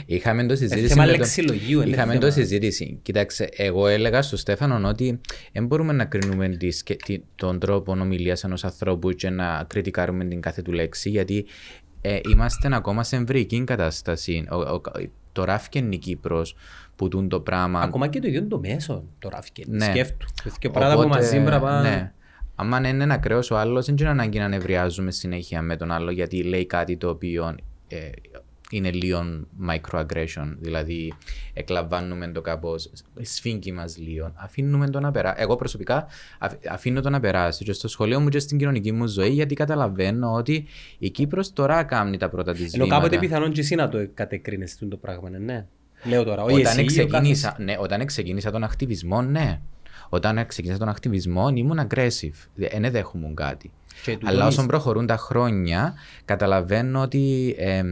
[0.06, 0.88] Είχαμε το Ε, συζήτηση.
[0.88, 2.26] θέμα με το- λεξιλογίου, είναι Είχαμε θέμα.
[2.26, 3.00] το συζήτηση.
[3.02, 5.20] Κοίταξε, εγώ έλεγα στον Στέφανο ότι
[5.52, 10.26] δεν μπορούμε να κρίνουμε τη σκε- τη- τον τρόπο ομιλίας ενός ανθρώπου και να κριτικάρουμε
[10.26, 11.46] την κάθε του λέξη, γιατί
[12.08, 14.48] ε, είμαστε ακόμα σε εμβρική κατάσταση.
[14.52, 14.82] Ο, ο,
[15.32, 16.56] τώρα φκένει η Κύπρος
[16.96, 17.82] που τούν το πράγμα.
[17.82, 19.64] Ακόμα και το ίδιο το μέσο το ράφηκε.
[19.68, 19.86] Ναι.
[19.86, 20.26] Σκέφτου.
[20.60, 22.14] Και πράγματα που μαζί πρέπει να ναι.
[22.56, 26.12] Άμα είναι ένα ακραίο ο άλλος, δεν είναι ανάγκη να νευριάζουμε συνέχεια με τον άλλο
[26.12, 27.56] γιατί λέει κάτι το οποίο
[27.88, 28.10] ε,
[28.72, 29.24] είναι λίγο
[29.70, 30.56] microaggression.
[30.60, 31.14] Δηλαδή,
[31.54, 32.92] εκλαμβάνουμε το κάπως,
[33.22, 34.32] σφίγγει μας λίγο.
[34.36, 35.36] Αφήνουμε το να περάσει.
[35.42, 36.08] Εγώ προσωπικά
[36.40, 39.56] αφ- αφήνω το να περάσει και στο σχολείο μου και στην κοινωνική μου ζωή γιατί
[39.56, 40.66] καταλαβαίνω ότι
[40.98, 43.02] η Κύπρος τώρα κάνει τα πρώτα της Ενώ βήματα.
[43.02, 45.66] κάποτε πιθανόν και εσύ να το κατεκρίνεις το πράγμα, ναι, ναι.
[46.04, 47.76] Λέω τώρα, όχι Όταν εσύ, ο ξεκίνησα, καθένας.
[47.78, 49.60] ναι, όταν ξεκίνησα τον ακτιβισμό, ναι.
[50.10, 52.48] Όταν ξεκίνησα τον ακτιβισμό ήμουν aggressive.
[52.56, 53.72] Δεν δέχομαι κάτι.
[54.04, 55.94] Και τούτον Αλλά είσαι- όσο προχωρούν τα χρόνια,
[56.26, 57.84] καταλαβαίνω ότι ε,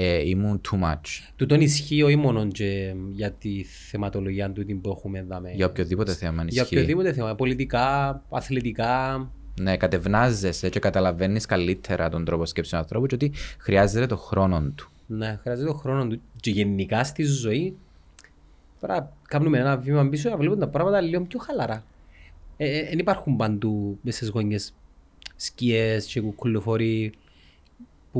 [0.00, 1.30] ε, ήμουν too much.
[1.36, 5.50] Τούτον ισχύει όχι μόνο και για τη θεματολογία του που έχουμε δάμε.
[5.54, 6.74] Για οποιοδήποτε θέμα Για ισχύει.
[6.74, 9.30] οποιοδήποτε θέμα, πολιτικά, αθλητικά.
[9.60, 14.72] Ναι, κατευνάζεσαι και καταλαβαίνεις καλύτερα τον τρόπο σκέψης του ανθρώπου και ότι χρειάζεται το χρόνο
[14.74, 14.90] του.
[15.06, 16.20] Ναι, χρειάζεται τον χρόνο του.
[16.40, 17.76] Και γενικά στη ζωή
[18.80, 21.84] πρέπει να κάνουμε ένα βήμα πίσω να βλέπουμε τα πράγματα λίγο πιο χαλαρά.
[22.56, 24.74] Δεν ε, εν υπάρχουν παντού μέσα στις γωνιές
[25.36, 27.12] σκιές και κουκουλοφόροι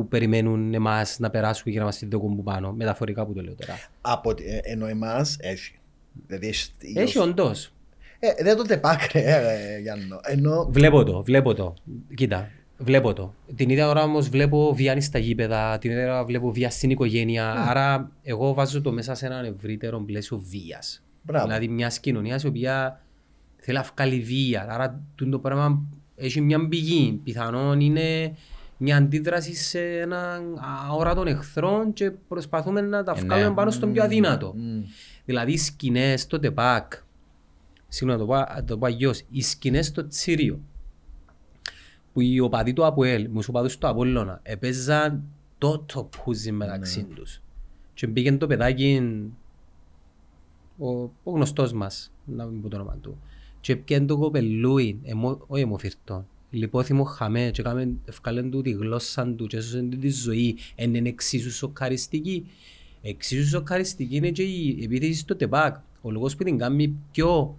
[0.03, 2.73] που περιμένουν εμάς να περάσουν για να μας δοκούν που πάνω.
[2.73, 3.79] Μεταφορικά που το λέω τώρα.
[4.01, 5.79] από, τη- ε, ενώ εμάς έχει.
[6.27, 7.73] Δηλαδή, έχει, Έχει όντως.
[8.19, 10.21] Ε, δεν το τεπάκρε, ε, Γιάννο.
[10.23, 11.75] Ενώ Βλέπω το, βλέπω το.
[12.15, 13.35] Κοίτα, βλέπω το.
[13.57, 17.53] Την ίδια ώρα όμως βλέπω βία στα γήπεδα, την ίδια ώρα βλέπω βία στην οικογένεια.
[17.53, 21.03] Άρα εγώ βάζω το μέσα σε έναν ευρύτερο πλαίσιο βίας.
[21.23, 21.47] Μπράβο.
[21.47, 23.03] Δηλαδή μιας κοινωνίας η οποία
[23.57, 24.67] θέλει να βγάλει βία.
[24.71, 25.83] Άρα τούτο το πράγμα
[26.17, 27.21] έχει μια πηγή.
[27.25, 28.35] Πιθανόν είναι
[28.79, 30.59] μια αντίδραση σε έναν
[30.89, 33.55] αόρατο εχθρό και προσπαθούμε να τα Ε, βγάλουμε ναι.
[33.55, 34.55] πάνω στον πιο αδύνατο.
[34.57, 34.83] μ,
[35.25, 36.93] Δηλαδή οι σκηνές στο ΤΕΠΑΚ,
[37.89, 40.61] συγγνώμη να το πω, να το πω αλλιώς, οι σκηνές στο Τσίριο,
[42.13, 45.23] που οι οπαδοί του ΑΠΟΕΛ, οι μουσοπαδούς του Απόλλωνα, έπαιζαν
[45.59, 47.43] το πούζι μεταξύ τους.
[47.95, 49.03] Και πήγαινε το παιδάκι,
[50.79, 53.19] ο, ο γνωστός μας, να μην πω το όνομα του,
[53.61, 59.27] και πήγαινε το κοπελούι, εμο, όχι αιμοφυρτό, λιπόθυμο χαμέ και κάμε, ευκάλεν του τη γλώσσα
[59.35, 62.47] του και έσωσαν του τη ζωή, εν είναι εξίσου σοκαριστική.
[63.03, 65.77] Εξίσου σοκαριστική είναι και η επίθεση στο ΤΕΠΑΚ.
[66.01, 67.59] Ο λόγος που την κάνει πιο,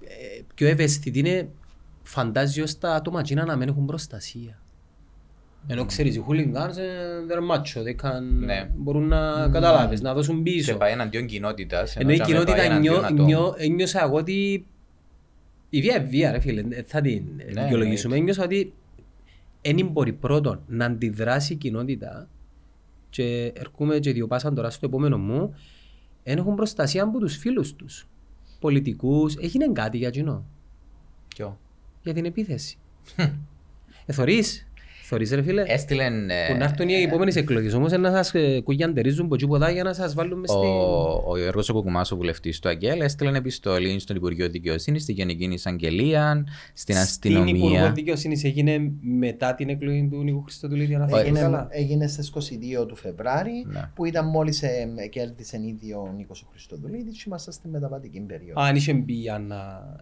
[0.00, 1.48] ε, πιο ευαίσθητη είναι
[2.02, 4.60] φαντάζει ως τα άτομα εκείνα να μην έχουν προστασία.
[5.66, 7.82] Ενώ ξέρεις, οι χούλιγκάνς είναι μάτσο,
[8.38, 8.70] Ναι.
[8.76, 10.76] μπορούν να καταλάβεις, να δώσουν Και πίσω.
[10.76, 11.96] πάει εναντίον κοινότητας.
[11.96, 13.24] Ενώ η και πάει κοινότητα εναντίον νιώ, ατόμων.
[13.24, 14.66] νιώ, ένιωσα εγώ ότι
[15.70, 18.16] η βία είναι βία ρε φίλε, ε, θα την Ναι, δικαιολογήσουμε.
[18.16, 18.72] Ένιωσα ότι
[19.60, 22.28] δεν μπορεί πρώτον να αντιδράσει η κοινότητα
[23.10, 25.54] και έρχομαι και διοπάσαν τώρα στο επόμενο μου,
[26.24, 28.08] δεν έχουν προστασία από τους φίλους τους,
[28.60, 30.44] πολιτικούς, έγινε κάτι για κοινό,
[31.28, 31.58] Ποιο;
[32.02, 32.78] για την επίθεση.
[34.06, 34.12] ε,
[35.08, 35.62] θωρείς, θωρείς ρε φίλε.
[35.66, 36.30] Έστειλεν...
[36.30, 39.70] ε, Που να έρθουν οι επόμενες εκλογές όμως να σας ε, κουγιαντερίζουν από εκεί ποτά
[39.70, 40.62] για να σας βάλουν μες στην...
[40.68, 45.12] Ο, ο Γιώργος ο Κουκουμάς, ο βουλευτής του ΑΓΕΛ, έστειλε επιστολή στον Υπουργείο Δικαιοσύνης, στη
[45.12, 46.44] Γενική Εισαγγελία,
[46.74, 47.92] στην Στην Υπουργό αστυνομία.
[47.92, 51.68] Δικαιοσύνης έγινε μετά την εκλογή του Νίκου Χριστοδουλίδη, αν θυμάμαι Έγινε, καλά.
[51.70, 52.32] έγινε στις
[52.82, 53.90] 22 του Φεβράρι Ναι.
[53.94, 58.20] που ήταν μόλις ε, ε, κέρδισε ήδη ο Νίκος ο Χριστοδουλίδης και ήμασταν στη μεταβατική
[58.20, 58.60] περίοδο.
[58.60, 59.56] Αν είχε μπει για να...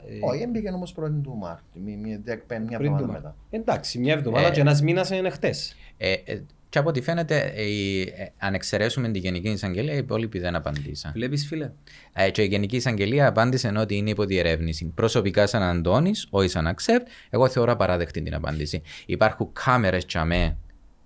[0.09, 3.37] ε, Όχι, έμπαιγε όμως πρώτη του Μάρτη, μια, μια, μια, μια πριν εβδομάδα το μετά.
[3.51, 5.75] Εντάξει, μια εβδομάδα Ε, και ένας μήνας είναι χτες.
[5.97, 9.99] Ε, ε, και από ό,τι φαίνεται, ε, η- ε, αν εξαιρέσουμε τη Γενική Εισαγγελία, οι
[9.99, 11.13] υπόλοιποι δεν απαντήσαν.
[11.13, 11.71] Βλέπεις φίλε;
[12.13, 14.93] Ε, και η Γενική Εισαγγελία απάντησε ότι είναι υποδιερεύνηση.
[14.95, 18.83] Προσωπικά, σαν Αντώνης, όχι σαν Accept, εγώ θεωρώ απαράδεκτη την απάντηση.
[19.07, 20.57] Υπάρχουν κάμερες τσαμέ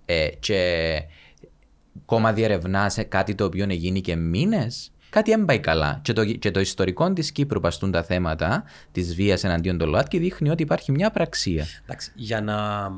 [0.04, 1.02] ε, και
[2.04, 4.92] κόμμα διερευνά σε κάτι το οποίο γίνει και μήνες.
[5.10, 5.98] Κάτι δεν πάει καλά.
[6.02, 10.08] Και το, και το ιστορικό της Κύπρου παστούν τα θέματα της βίας εναντίον των ΛΟΑΤ
[10.08, 11.66] και δείχνει ότι υπάρχει μια πραξία.
[11.84, 12.88] Εντάξει, για να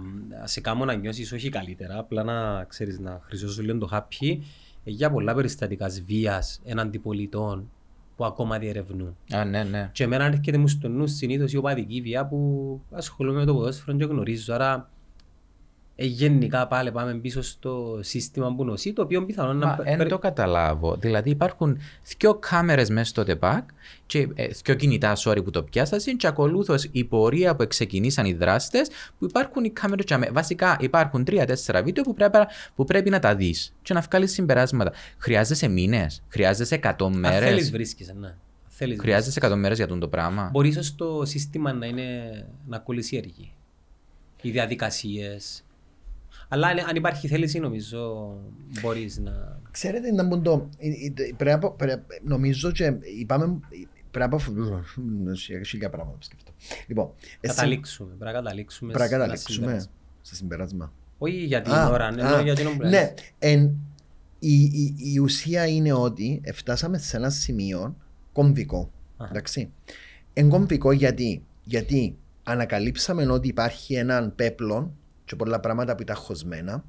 [0.44, 4.44] σε κάνω να νιώσεις όχι καλύτερα, απλά να ξέρεις να χρυσώσεις λίγο το χάπι,
[4.84, 7.70] ε, για πολλά περιστατικά βίας έναντι πολιτών
[8.16, 9.16] που ακόμα διερευνούν.
[9.32, 9.90] Α, ναι, ναι.
[9.92, 13.96] Και εμένα έρχεται μου στο νου συνήθως η οπαδική βία που ασχολούμαι με το ποδόσφαιρο
[13.96, 14.54] και γνωρίζω.
[14.54, 14.90] Άρα
[16.02, 19.66] ε, γενικά πάλι πάμε πίσω στο σύστημα που νοσεί, το οποίο πιθανόν να...
[19.66, 20.96] Μα πε- δεν περι- το καταλάβω.
[20.96, 21.78] Δηλαδή υπάρχουν
[22.18, 23.68] δυο κάμερες μέσα στο ΤΕΠΑΚ
[24.06, 28.32] και ε, δυο κινητά sorry που το πιάσασαν και ακολούθως η πορεία που ξεκινήσαν οι
[28.32, 28.88] δράστες
[29.18, 32.38] που υπάρχουν οι κάμερες και αμέ- βασικά υπάρχουν τρία-τέσσερα βίντεο που πρέπει,
[32.74, 34.92] που πρέπει να τα δεις και να βγάλεις συμπεράσματα.
[35.18, 37.70] Χρειάζεσαι μήνες, χρειάζεσαι 100 Αν θέλεις μέρες.
[37.70, 38.26] βρίσκεις, ναι.
[38.26, 38.36] Αν
[38.68, 40.48] Θέλεις Χρειάζεσαι 100 μέρες για τον το πράγμα.
[40.52, 42.04] Μπορείς ίσως το σύστημα να είναι
[42.68, 43.52] να κολλησιεργεί.
[44.42, 45.64] Οι διαδικασίες.
[46.52, 48.32] Αλλά αν, αν υπάρχει θέληση νομίζω
[48.80, 49.58] μπορείς να...
[49.70, 50.68] Ξέρετε, να μπουν το.
[50.78, 53.58] ε, ε, Πρέπει, να- πρέπει, νομίζω και είπαμε.
[54.10, 54.82] Πρέπει να.
[55.28, 56.52] Έχει χίλια πράγματα που σκεφτώ.
[56.86, 58.08] Λοιπόν, εσύ- Καταλήξουμε.
[58.08, 58.92] Πρέπει να καταλήξουμε.
[58.92, 59.92] Πρέπει να σε ένα καταλήξουμε συμπέρασμα.
[60.22, 60.92] σε συμπέρασμα.
[61.18, 63.12] Όχι για την Α, ώρα, ναι, α, για την ώρα που Ναι, λες.
[63.38, 63.74] εν,
[64.38, 67.96] η, η, η ουσία είναι ότι φτάσαμε σε ένα σημείο
[68.32, 68.90] κομβικό.
[69.16, 69.30] Αχα.
[69.30, 69.70] Εντάξει.
[70.32, 74.94] Εν κομβικό γιατί, γιατί ανακαλύψαμε ότι υπάρχει έναν πέπλο
[75.30, 76.84] και πολλά πράγματα που ήταν χωσμένα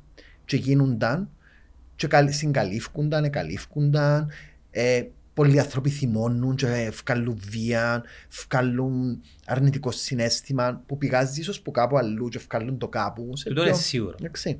[0.46, 1.30] και γίνονταν
[1.96, 4.30] και καλ- συγκαλύφκονταν, εκαλύφκονταν
[4.72, 8.04] ε, πολλοί άνθρωποι θυμώνουν και βγάλουν βία,
[8.50, 13.38] βγάλουν αρνητικό συνέστημα που πηγάζει ίσως που κάπου αλλού και βγάλουν το κάπου.
[13.38, 14.16] σε Τούτο πιο- είναι σίγουρο.
[14.20, 14.58] Εντάξει.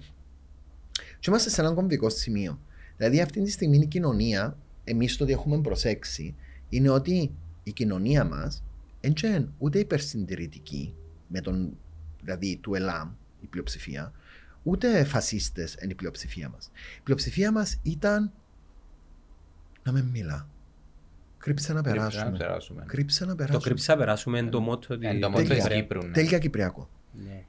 [1.20, 2.60] Και είμαστε σε έναν κομβικό σημείο.
[2.98, 6.36] Δηλαδή, αυτή τη στιγμή η κοινωνία, εμείς το ότι έχουμε προσέξει,
[6.70, 7.32] είναι ότι
[7.64, 8.64] η κοινωνία μας
[9.02, 10.94] δεν είναι ούτε υπερσυντηρητική,
[11.28, 11.78] με τον,
[12.24, 13.10] δηλαδή του ΕΛΑΜ,
[13.42, 14.12] η πλειοψηφία,
[14.64, 16.72] ούτε φασίστες είναι η πλειοψηφία μας.
[16.98, 18.32] Η πλειοψηφία μας ήταν
[19.84, 20.48] να με μιλά.
[21.38, 22.38] Κρύψε να Κρύψε να περάσουμε.
[22.38, 22.84] περάσουμε.
[22.88, 23.64] Κρύψε να Το περάσουμε.
[23.64, 25.08] κρύψα περάσουμε εν το μότο ότι...
[25.08, 26.02] Εν το μότο μότο της της Κύπρου.
[26.04, 26.12] ναι.
[26.12, 26.90] Τέλεια Κυπριακό.
[27.14, 27.44] Ναι.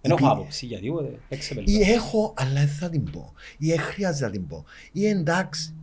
[0.00, 1.18] Δεν έχω Υπή- άποψη για τίποτε.
[1.28, 1.90] Έξε Ή πελτά.
[1.92, 3.32] έχω, αλλά δεν θα την πω.
[3.58, 4.64] Ή δεν χρειάζεται να την πω.
[4.92, 5.74] Ή εντάξει,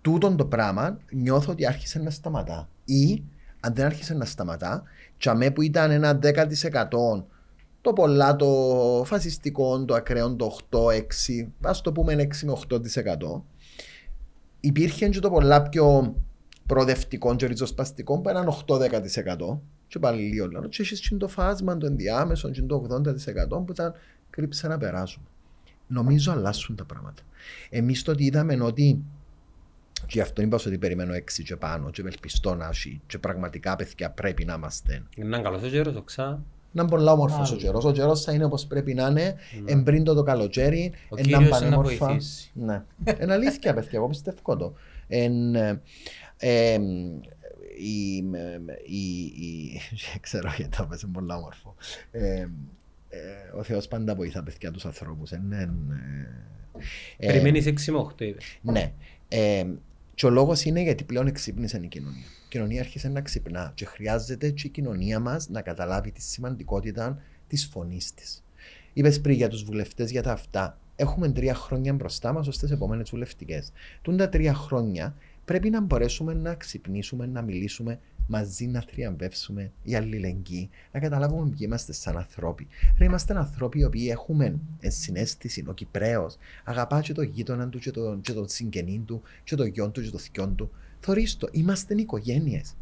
[0.00, 2.68] τούτον το πράγμα νιώθω ότι άρχισε να σταματά.
[2.84, 3.22] Ή
[3.60, 4.82] αν δεν άρχισε να σταματά,
[5.18, 7.24] τσαμέ που ήταν ένα 10%
[7.84, 8.46] το πολλά το
[9.06, 11.00] φασιστικό, το ακραίο, το 8-6,
[11.62, 13.42] ας το πούμε 6 με 8%.
[14.60, 16.16] Υπήρχε και το πολλά πιο
[16.66, 19.58] προοδευτικό και ριζοσπαστικό που ήταν 8-10%.
[19.88, 20.68] Και πάλι λίγο λέω.
[20.68, 23.94] Και έχεις και το φάσμα, το ενδιάμεσο, και το 80% που ήταν
[24.30, 25.26] κρύψε να περάσουμε.
[25.86, 27.22] Νομίζω αλλάσουν τα πράγματα.
[27.70, 29.04] Εμείς το ότι είδαμε είναι ότι
[29.94, 33.76] και γι' αυτό είπα ότι περιμένω έξι και πάνω και ευελπιστώ να έχει και πραγματικά
[33.76, 35.02] παιδιά πρέπει να είμαστε.
[35.16, 36.42] Είναι καλός ο γέρος, οξά.
[36.74, 37.62] Να είναι πολλά όμορφος ο Άλλο.
[37.62, 37.84] καιρός.
[37.84, 39.34] Ο καιρός θα είναι όπως πρέπει να είναι.
[39.64, 40.92] Εμπρίντο το καλοκαίρι.
[41.08, 42.06] Ο εν να Κύριος είναι να πανέμορφα.
[42.06, 42.50] βοηθήσει.
[42.54, 42.82] Ναι.
[43.22, 44.74] Είναι αλήθεια, παιδιά, εγώ πιστεύω το.
[45.08, 45.80] Εν, ε,
[46.36, 46.78] ε,
[47.78, 48.16] η,
[48.86, 49.80] η, η,
[50.20, 51.74] ξέρω γιατί το πες, είναι πολύ όμορφο.
[52.10, 52.46] Ε,
[53.08, 55.30] ε, ο Θεός πάντα βοηθά παιδιά τους ανθρώπους.
[55.32, 56.26] Ε, ναι, ναι.
[57.16, 58.38] Ε, Περιμένεις 6 με 8 είπε.
[58.62, 58.92] ναι.
[60.14, 62.24] Ε, Και ο λόγος είναι γιατί πλέον εξύπνησε η κοινωνία.
[62.44, 67.22] Η κοινωνία άρχισε να ξυπνά και χρειάζεται και η κοινωνία μας να καταλάβει τη σημαντικότητα
[67.46, 68.44] της φωνής της.
[68.92, 70.78] Είπες πριν για τους βουλευτές για τα αυτά.
[70.96, 73.72] Έχουμε τρία χρόνια μπροστά μας ως τις επόμενες βουλευτικές.
[74.02, 79.94] Τούν τα τρία χρόνια πρέπει να μπορέσουμε να ξυπνήσουμε, να μιλήσουμε μαζί, να θριαμβεύσουμε η
[79.94, 82.66] αλληλεγγύη, να καταλάβουμε ποιοι είμαστε σαν ανθρώποι.
[82.98, 85.64] Ρε, είμαστε ανθρώποι οι οποίοι έχουμε συνέστηση.
[85.66, 89.66] Ο Κυπρέος αγαπά και τον γείτονα του, και τον, και τον συγγενή του, και τον
[89.66, 90.70] γιο του, και τον θειόν του.
[91.00, 92.74] Θωρίστο, είμαστε οικογένειες.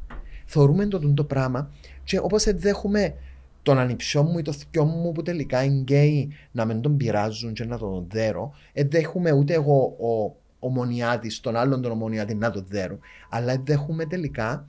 [0.46, 1.70] Θεωρούμε το, το πράγμα
[2.04, 3.14] και όπως δέχουμε
[3.62, 7.52] τον ανιψιό μου ή το θειό μου που τελικά είναι γκέι να μην τον πειράζουν
[7.52, 12.64] και να τον δέρω, δέχουμε ούτε εγώ ο ομονιάτη, τον άλλον τον ομονιάτη να τον
[12.68, 14.66] δέρω, αλλά δέχουμε τελικά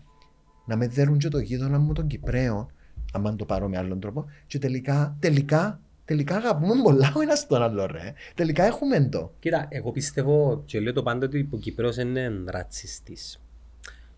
[0.66, 2.70] να με δέρουν και το γείτονα μου τον Κυπρέο,
[3.14, 7.62] αν το πάρω με άλλον τρόπο, και τελικά, τελικά, τελικά αγαπούμε πολλά ο ένας τον
[7.62, 8.14] άλλο, ρε.
[8.36, 9.34] Τελικά έχουμε το.
[9.40, 13.42] Κοίτα, εγώ πιστεύω και λέω το πάντα ότι ο Κυπρέος είναι ρατσιστής.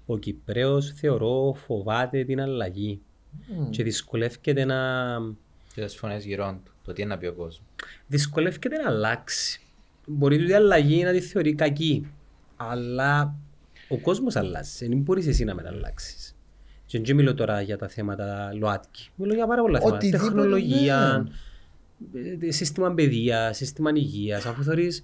[0.05, 3.01] Ο Κυπρέος θεωρώ φοβάται την αλλαγή
[3.33, 3.69] mm.
[3.69, 4.75] και δυσκολεύεται να.
[5.73, 7.61] Και τις φωνές γύρω του, το τι είναι να πει ο κόσμος.
[8.07, 9.59] Δυσκολεύεται να αλλάξει.
[10.07, 12.07] Μπορεί η αλλαγή να τη θεωρεί κακή,
[12.55, 13.35] αλλά
[13.89, 14.87] ο κόσμος αλλάζει.
[14.87, 16.24] Δεν μπορείς εσύ να με αλλάξεις.
[16.97, 19.09] Και δεν μιλώ τώρα για τα θέματα ΛΟΑΤΚΙ.
[19.15, 20.09] Μιλώ για πάρα πολλά θέματα.
[20.09, 21.27] Τεχνολογία,
[22.11, 22.51] ναι.
[22.51, 24.45] σύστημα παιδείας, σύστημα υγείας.
[24.45, 25.03] Αφού θεωρείς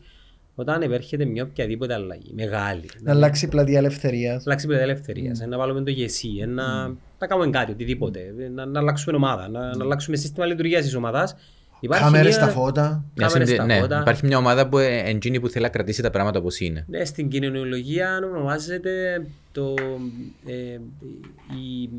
[0.55, 2.89] όταν επέρχεται μια οποιαδήποτε αλλαγή, μεγάλη.
[3.01, 4.35] Να αλλάξει η πλατεία ελευθερίας.
[4.35, 5.43] Να αλλάξει η πλατεία ελευθερίας.
[5.43, 5.47] Mm.
[5.47, 6.95] Να βάλουμε το γεσί, να, mm.
[7.19, 8.33] να κάνουμε κάτι, οτιδήποτε.
[8.53, 9.77] Να, να αλλάξουμε ομάδα, να, mm.
[9.77, 11.35] να αλλάξουμε σύστημα λειτουργίας της ομάδας
[11.87, 13.05] Κάμερες στα φώτα.
[13.13, 13.99] Κάμερες στα ναι, φώτα.
[13.99, 16.85] Υπάρχει μια ομάδα που εντζίνει που θέλει να κρατήσει τα πράγματα όπως είναι.
[16.89, 19.75] Ναι, στην κοινωνιολογία ονομάζεται το,
[20.45, 20.79] ε,
[21.55, 21.89] η,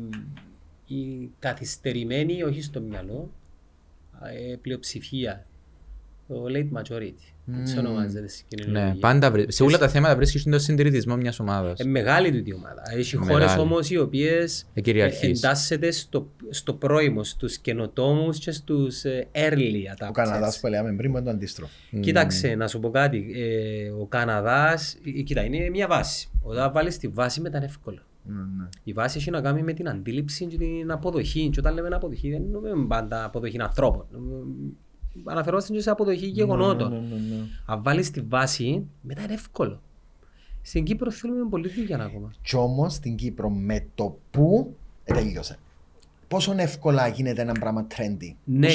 [0.95, 3.29] η καθυστερημένη, όχι στο μυαλό,
[4.51, 5.45] ε, πλειοψηφία.
[6.27, 7.32] Το late majority.
[7.59, 8.85] Έτσι ονομάζεται στην κοινωνία.
[8.85, 9.51] Ναι, πάντα βρει...
[9.51, 11.79] Σε όλα τα θέματα βρίσκεις τον συντηρητισμό μιας ομάδας.
[11.79, 12.81] Ε, μεγάλη του ομάδα.
[12.95, 19.27] Έχει χώρες όμως οι οποίες ε, εντάσσεται στο, στο πρώιμο, στους καινοτόμους και στους ε,
[19.31, 20.09] early adapters.
[20.09, 21.73] Ο Καναδάς που λέμε πριν είναι το αντίστροφο.
[21.99, 23.31] Κοίταξε, να σου πω κάτι.
[23.35, 26.29] Ε, ο Καναδάς, ε, κοίτα, είναι μια βάση.
[26.41, 27.99] Όταν βάλεις τη βάση μετά είναι εύκολο.
[28.25, 28.69] Ναι, ναι.
[28.83, 31.49] Η βάση έχει να κάνει με την αντίληψη και την αποδοχή.
[31.49, 34.05] Και όταν λέμε αποδοχή, δεν είναι πάντα αποδοχή ανθρώπων
[35.23, 36.91] αναφερόμαστε σε αποδοχή γεγονότων.
[36.91, 39.81] Ναι, ναι, ναι, Αν βάλεις τη βάση, μετά είναι εύκολο.
[40.61, 42.33] Στην Κύπρο θέλουμε πολύ δουλειά ακόμα.
[42.41, 45.57] Κι όμως στην Κύπρο με το που τελείωσε.
[46.27, 48.35] Πόσο εύκολα γίνεται ένα πράγμα trendy.
[48.43, 48.67] Ναι,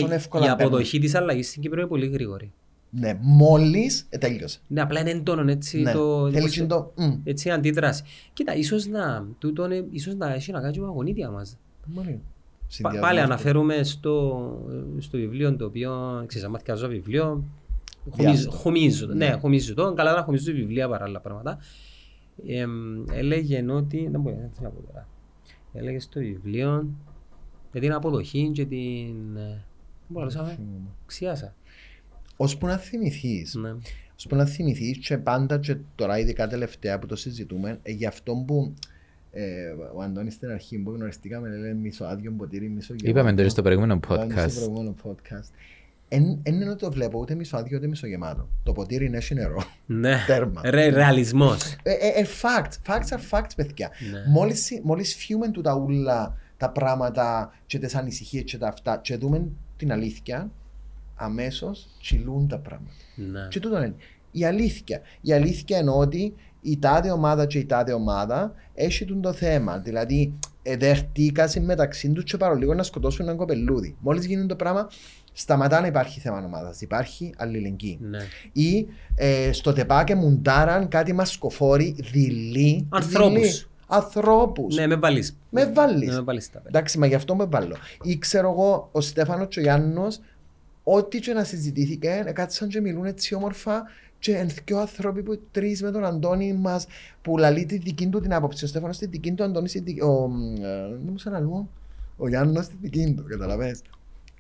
[0.43, 2.53] η αποδοχή της αλλαγής στην Κύπρο είναι πολύ γρήγορη.
[2.91, 4.61] Ναι, μόλις τέλειωσε.
[4.67, 5.93] Ναι, απλά είναι έντονο έτσι ναι.
[5.93, 6.31] το.
[6.31, 6.93] Θέλεις το.
[7.25, 8.03] Έτσι αντίδραση.
[8.33, 9.27] Κοίτα, ίσως να,
[9.91, 11.59] ίσως να έχει να κάνει με αγωνίτια μας.
[13.01, 14.49] Πάλι αναφέρουμε στο,
[14.99, 17.45] στο βιβλίο το οποίο, ξέρεις, αν μαθηκάζω βιβλίο,
[18.49, 21.59] χωμίζω, ναι, χωμίζω το, καλά να χωμίζω βιβλία παρά άλλα πράγματα.
[22.47, 22.67] Ε,
[23.13, 25.09] έλεγε ότι, δεν μπορεί να πω τώρα,
[25.73, 26.89] έλεγε στο βιβλίο
[27.73, 29.63] για την αποδοχή και την, δεν
[30.09, 30.59] μπορώ να
[31.07, 31.55] ξιάσα.
[32.37, 33.75] Ώσπου να θυμηθείς, ναι.
[34.17, 38.45] ώσπου να θυμηθείς και πάντα και τώρα ειδικά τελευταία που το συζητούμε, ε, για αυτό
[38.47, 38.75] που
[39.41, 43.19] ε, ο Αντώνης στην αρχή που γνωριστήκαμε λέει μισοάδιο ποτήρι, μισό γεμάτο.
[43.19, 44.49] Είπαμε τώρα στο προηγούμενο podcast.
[44.49, 45.51] Στο προηγούμενο podcast.
[46.09, 48.49] Εν είναι το βλέπω ούτε μισοάδιο ούτε μισογεμάτο.
[48.63, 49.63] Το ποτήρι είναι νερό.
[49.87, 50.17] Ναι.
[50.27, 50.61] Τέρμα.
[50.65, 51.77] Ρε, ρεαλισμός.
[51.83, 52.93] Ε, ε, ε, facts.
[52.93, 53.91] Facts are facts, παιδιά.
[54.13, 54.33] Ναι.
[54.33, 59.17] Μόλις, μόλις φιούμε του τα ούλα τα πράγματα και τις ανησυχίες και τα αυτά και
[59.17, 60.51] δούμε την αλήθεια,
[61.15, 62.93] αμέσως τσιλούν τα πράγματα.
[63.15, 63.49] Ναι.
[63.49, 63.95] Και τούτο είναι.
[64.31, 65.01] Η αλήθεια.
[65.21, 69.79] Η αλήθεια είναι ότι η τάδε ομάδα και η τάδε ομάδα έχει το θέμα.
[69.79, 73.97] Δηλαδή, εδερτήκασαν μεταξύ τους και παρολίγο να σκοτώσουν έναν κοπελούδι.
[74.01, 74.89] Μόλις γίνει το πράγμα,
[75.33, 76.81] σταματά να υπάρχει θέμα ομάδας.
[76.81, 77.99] Υπάρχει αλληλεγγύη.
[78.01, 78.19] Ναι.
[78.53, 82.87] Ή ε, στο τεπάκε μουντάραν κάτι μασκοφόροι δειλοί.
[82.89, 83.69] Ανθρώπους.
[83.87, 84.77] Ανθρώπους.
[84.77, 85.29] Ναι, με βάλει.
[85.51, 86.07] Με βάλει.
[86.07, 87.77] Ναι, Εντάξει, μα γι' αυτό με βάλω.
[88.03, 90.07] Ή ξέρω εγώ, ο Στέφανος Τσογιάννο,
[90.83, 93.83] ό,τι και να συζητήθηκε, κάτσαν και μιλούν έτσι όμορφα
[94.19, 96.87] και εν δυο άνθρωποι που τρεις με τον Αντώνη μας
[97.23, 98.65] που λαλεί τη δική του την άποψη.
[98.65, 100.33] Ο Στέφανος τη δική του, ο Αντώνης τη δική του.
[100.91, 101.69] Δεν μου σαν
[102.17, 103.83] Ο Γιάννη τη δική του, καταλαβες.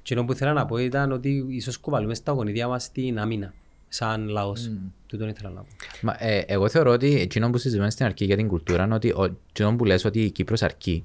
[0.02, 3.54] Και που ήθελα να πω ήταν ότι ίσως κουβαλούμε στα γονίδια μας την άμυνα
[3.88, 4.70] σαν λαός.
[4.70, 4.90] Mm.
[5.06, 5.66] Του τον ήθελα να πω.
[6.02, 9.14] Μα, ε, εγώ θεωρώ ότι εκείνο που συζητούμε στην αρχή για την κουλτούρα είναι ότι
[9.50, 11.04] εκείνο που λες ότι η Κύπρος αρκεί.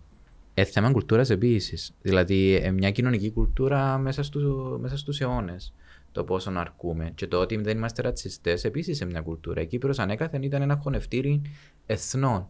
[0.53, 1.93] Ε, θέμα κουλτούρας επίσης.
[2.01, 4.41] Δηλαδή, ε, μια κοινωνική κουλτούρα μέσα στου
[4.81, 5.73] μέσα στους αιώνες
[6.13, 7.11] το πόσο να αρκούμε.
[7.15, 9.61] Και το ότι δεν είμαστε ρατσιστές επίσης σε μια κουλτούρα.
[9.61, 11.41] Η Κύπρος ανέκαθεν ήταν ένα χωνευτήρι
[11.85, 12.47] εθνών.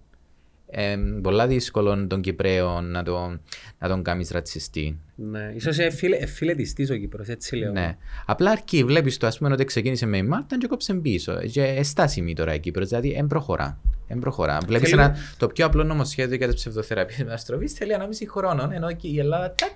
[0.76, 3.42] Ε, πολλά δύσκολο τον Κυπρέο να τον,
[3.80, 5.00] να τον κάνεις ρατσιστή.
[5.16, 5.78] Ναι, ίσως
[6.20, 7.72] εφιλετιστή ο Κύπρος, έτσι λέω.
[7.72, 7.98] Ναι.
[8.26, 11.40] Απλά αρκεί, βλέπεις το ας πούμε ότι ξεκίνησε με η Μάρτα και κόψε πίσω.
[11.40, 13.80] Και εστάσιμη τώρα η Κύπρος, δηλαδή δεν προχωρά.
[14.08, 14.58] Δεν προχωρά.
[14.66, 18.72] Βλέπεις ένα, το πιο απλό νομοσχέδιο για τις ψευδοθεραπείες με αστροφή θέλει ανάμιση χρόνων.
[18.72, 19.72] Ενώ και η Ελλάδα τάκ,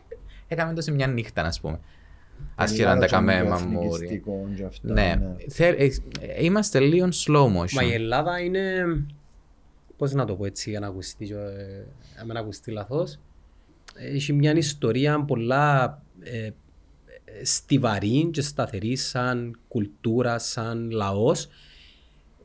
[0.47, 1.79] έκαμε το σε μια νύχτα, ας πούμε.
[2.55, 4.23] Άσχερα να τα κάνουμε μαμούρι.
[4.81, 4.93] Ναι.
[4.93, 5.65] ναι.
[5.65, 5.89] Ε,
[6.39, 7.71] είμαστε λίγο slow motion.
[7.71, 8.85] Μα η Ελλάδα είναι.
[9.97, 11.25] Πώς να το πω έτσι για να ακουστεί,
[12.19, 13.07] ε, να ακουστεί λαθό.
[13.95, 16.49] Έχει μια ιστορία πολλά ε,
[17.43, 21.49] στιβαρή και σταθερή σαν κουλτούρα, σαν λαός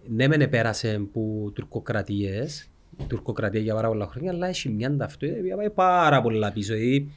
[0.09, 2.69] ναι, μεν πέρασε από τουρκοκρατίες,
[3.07, 6.75] τουρκοκρατία για πάρα πολλά χρόνια, αλλά έχει μια ταυτότητα που πάει πάρα πολλά πίσω.
[6.75, 7.11] Η,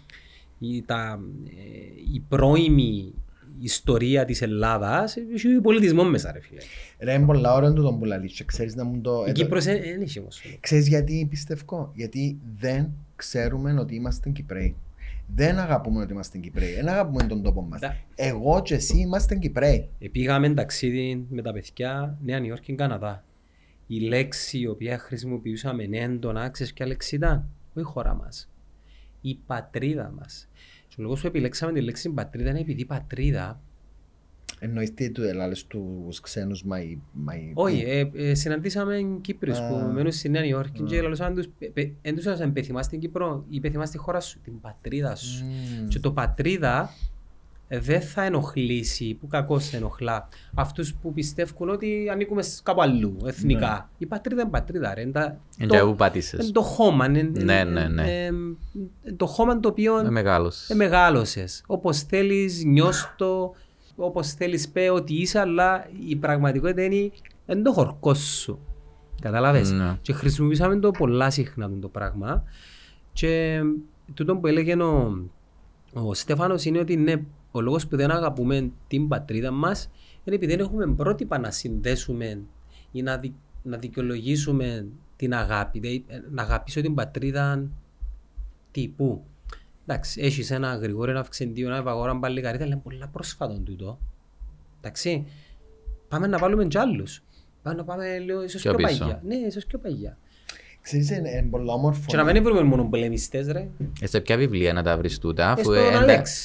[0.74, 3.14] η, τα, ε, η πρώιμη
[3.60, 6.62] ιστορία της Ελλάδας έχει πολιτισμός μέσα ρε φίλε.
[7.00, 9.24] Ρε είναι πολλά ώρα του τον πουλαλίτσο, ξέρεις να μου το...
[9.28, 10.42] Η Κύπρος δεν έχει όμως.
[10.60, 14.76] Ξέρεις γιατί πιστεύω, γιατί δεν ξέρουμε ότι είμαστε Κυπρέοι.
[15.36, 16.74] Δεν αγαπούμε ότι είμαστε Κυπρέοι.
[16.74, 17.82] Δεν αγαπούμε τον τόπο μας.
[18.16, 19.90] Εγώ και εσύ είμαστε Κυπρέοι.
[20.12, 23.24] Πήγαμε ταξίδι με τα παιδιά Νέα Νιόρκη και Καναδά.
[23.88, 28.50] Η λέξη η οποία χρησιμοποιούσαμε έντονα, ξέρει ποια λέξη ήταν; Όχι η χώρα μας.
[29.28, 30.50] Η πατρίδα μας.
[30.98, 33.62] Ο λόγος που επιλέξαμε τη λέξη πατρίδα είναι επειδή η πατρίδα
[34.60, 36.98] Εννοείς τι του ελάλες τους ξένους my,
[37.30, 37.52] my...
[37.54, 41.50] Όχι, ε, ε, συναντήσαμε Κύπριους που μένουν στη Νέα Υόρκη και λαλούσαν τους,
[42.02, 45.46] εν τους έλεγαν πεθυμάς στην Κύπρο ή πεθυμάς στη χώρα σου, την πατρίδα σου.
[45.88, 47.15] Και το πατρίδα ε,
[47.68, 53.70] δεν θα ενοχλήσει, που κακώ ενοχλά, αυτούς που πιστεύουν ότι ανήκουμε κάπου αλλού, εθνικά.
[53.70, 53.86] Ναι.
[53.98, 55.02] Η πατρίδα είναι πατρίδα, ρε.
[55.02, 55.12] Είναι
[55.68, 55.98] το,
[56.52, 57.08] το χώμα.
[57.08, 57.22] Ναι,
[57.64, 58.30] ναι, ναι.
[59.18, 60.12] το χώμα το οποίο
[60.76, 61.64] μεγάλωσες.
[61.68, 63.54] Όπως θέλεις, νιώστο,
[63.96, 67.12] όπως θέλεις πει ότι είσαι, αλλά η πραγματικότητα είναι
[67.46, 68.60] εν το χορκός σου.
[69.22, 69.62] Κατάλαβε.
[69.62, 69.98] Ναι.
[70.02, 72.44] Και χρησιμοποιήσαμε το πολλά συχνά το πράγμα.
[73.14, 73.62] Και
[74.14, 75.24] τούτο που έλεγε ο,
[75.94, 77.14] ο Στέφανος είναι ότι ναι,
[77.58, 79.90] ο λόγος που δεν αγαπούμε την πατρίδα μας
[80.24, 82.42] είναι επειδή δεν έχουμε πρότυπα να συνδέσουμε
[82.92, 83.34] ή να, δι,
[83.64, 85.80] να δικαιολογήσουμε την αγάπη.
[85.80, 87.70] Δηλαδή, να αγαπήσω την πατρίδα
[88.72, 89.24] τύπου.
[89.86, 94.00] Εντάξει, έχεις ένα γρηγόρο, ένα αυξεντίο, ένα ευαγόρα μπαλικαρίδα, είναι πολλά πρόσφατο τούτο.
[94.78, 95.26] Εντάξει,
[96.08, 97.24] πάμε να βάλουμε κι άλλους.
[97.62, 99.22] Πάμε να πάμε λίγο ίσως πιο παγιά.
[99.26, 100.18] Ναι, ίσως πιο παγιά.
[100.86, 102.04] Ξέρεις, είναι πολύ όμορφο.
[102.06, 103.68] Και να μην βρούμε μόνο πολεμιστές, ρε.
[104.02, 105.74] Ε, σε ποια βιβλία να τα βρεις τούτα, αφού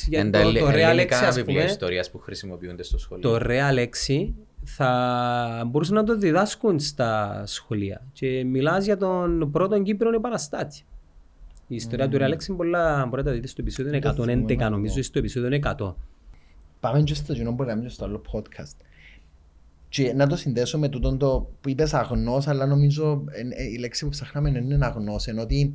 [0.09, 3.31] είναι τα ελληνικά βιβλία ιστορίας που χρησιμοποιούνται στο σχολείο.
[3.31, 4.33] Το Real 6
[4.65, 8.03] θα μπορούσαν να το διδάσκουν στα σχολεία.
[8.13, 10.85] Και μιλάς για τον πρώτον Κύπρο επαναστάτης.
[11.67, 15.61] Η ιστορία του Ρεαλέξη πολλά μπορεί να τα δείτε στο επεισόδιο 111, νομίζω, στο επεισόδιο
[15.79, 15.95] 100.
[16.81, 18.77] Πάμε και στο κοινό που λέμε στο άλλο podcast.
[19.91, 23.25] Και να το συνδέσω με τούτο το που είπες αγνός, αλλά νομίζω
[23.55, 25.75] ε, η λέξη που ψάχναμε είναι αγνός, ενώ ότι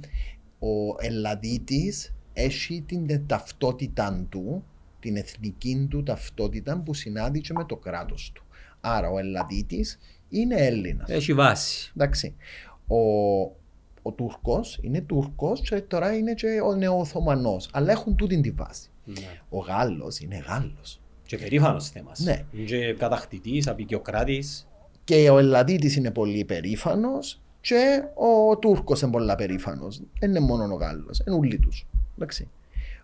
[0.59, 4.63] ο Ελλαδίτης έχει την ταυτότητα του,
[4.99, 8.43] την εθνική του ταυτότητα που συνάδει και με το κράτος του.
[8.81, 9.99] Άρα ο Ελλαδίτης
[10.29, 11.09] είναι Έλληνας.
[11.09, 11.91] Έχει βάση.
[11.95, 12.35] Εντάξει.
[12.87, 12.97] Ο,
[14.01, 17.69] ο Τούρκος είναι Τούρκος και τώρα είναι και ο Νεοοθωμανός.
[17.73, 18.89] Αλλά έχουν τούτη τη βάση.
[19.03, 19.41] Ναι.
[19.49, 20.99] Ο Γάλλος είναι Γάλλος.
[21.25, 22.11] Και περήφανος θέμα.
[22.17, 22.45] Ναι.
[22.51, 24.67] Είναι και κατακτητής, απεικιοκράτης.
[25.03, 30.01] Και ο Ελλαδίτης είναι πολύ περήφανος και ο Τούρκος είναι πολύ περήφανος.
[30.19, 31.87] Δεν είναι μόνο ο Γάλλος, είναι όλοι τους.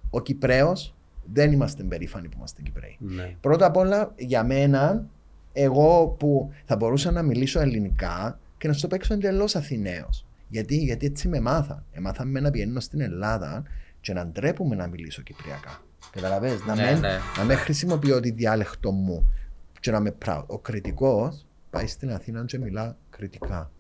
[0.09, 0.95] Ο Κυπρέος
[1.33, 2.97] δεν είμαστε περήφανοι που είμαστε Κυπρέοι.
[2.99, 3.35] Ναι.
[3.41, 5.05] Πρώτα απ' όλα για μένα,
[5.53, 10.25] εγώ που θα μπορούσα να μιλήσω ελληνικά και να σου το παίξω εντελώς Αθηναίος.
[10.47, 11.85] Γιατί, γιατί έτσι με μάθα.
[11.91, 13.63] Έμαθα με να πηγαίνω στην Ελλάδα
[14.01, 15.81] και να ντρέπουμε να μιλήσω κυπριακά.
[16.11, 17.19] Καταλαβες, να, ναι, ναι.
[17.37, 19.31] να με χρησιμοποιώ τη διάλεκτο μου
[19.79, 20.43] και να με proud.
[20.47, 23.71] Ο κριτικός πάει στην Αθήνα και μιλά κριτικά.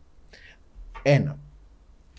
[1.01, 1.37] Ένα.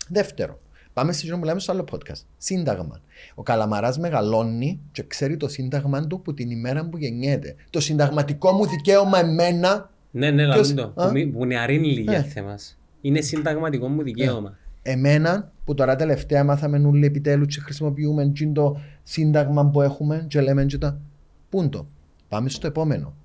[0.09, 0.59] Δεύτερο,
[0.93, 2.21] πάμε στη που μιλάμε στο άλλο podcast.
[2.37, 3.01] Σύνταγμα.
[3.35, 7.55] Ο Καλαμαράς μεγαλώνει και ξέρει το σύνταγμα του που την ημέρα που γεννιέται.
[7.69, 9.91] Το συνταγματικό μου δικαίωμα εμένα.
[10.11, 10.73] Ναι, ναι, ποιος...
[10.73, 10.87] το.
[10.87, 12.23] Που, που νεαρίνει λίγη ναι.
[12.23, 12.59] θέμα.
[13.01, 14.57] Είναι συνταγματικό μου δικαίωμα.
[14.83, 20.41] Ε, εμένα που τώρα τελευταία μάθαμε νουλί επιτέλους και χρησιμοποιούμε το σύνταγμα που έχουμε και
[20.41, 21.01] λέμε και τα
[21.49, 21.87] πούντο.
[22.27, 23.15] Πάμε στο επόμενο.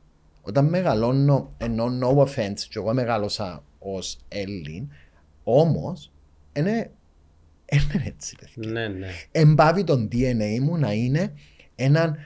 [0.43, 4.89] Όταν μεγαλώνω, ενώ no offense, και εγώ μεγάλωσα ως Έλλην,
[5.45, 6.13] όμως
[6.53, 6.91] είναι,
[7.73, 8.37] είναι έτσι.
[8.41, 8.73] Παιδιά.
[8.73, 9.07] Ναι, ναι.
[9.33, 11.33] Εμπάβει τον DNA μου να είναι
[11.75, 12.17] έναν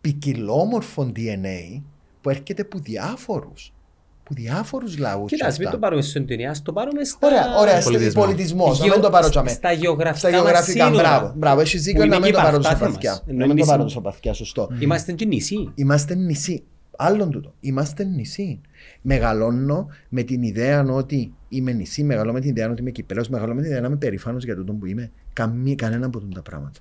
[0.00, 1.82] ποικιλόμορφο DNA
[2.20, 3.72] που έρχεται από διάφορους
[4.28, 5.30] που διάφορους λαούς.
[5.30, 7.26] Κοίτα, μην το πάρουμε στην ταινία, το πάρουμε στα.
[7.26, 8.24] Ωραία, ωραία πολιτισμός.
[8.24, 8.82] πολιτισμός.
[8.82, 8.94] Γεω...
[8.94, 9.48] Να το πάρω τσαμέ.
[9.48, 10.18] Στα γεωγραφικά.
[10.18, 11.32] Στα γεωγραφικά, μπράβο.
[11.36, 13.20] Μπράβο, έχεις δίκιο να μην το πάρω παθιά.
[13.26, 14.68] Να μην το πάρω παθιά, σωστό.
[14.78, 15.72] Είμαστε και νησί.
[15.74, 16.64] Είμαστε νησί.
[16.96, 17.54] Άλλον τούτο.
[17.60, 18.60] Είμαστε νησί.
[19.02, 23.54] Μεγαλώνω με την ιδέα ότι είμαι νησί, μεγαλώνω με την ιδέα ότι είμαι Κυπρέος, μεγαλώνω
[23.54, 25.10] με την ιδέα να είμαι περήφανος για τούτο που είμαι.
[25.32, 26.80] Καμία, κανένα από τα πράγματα.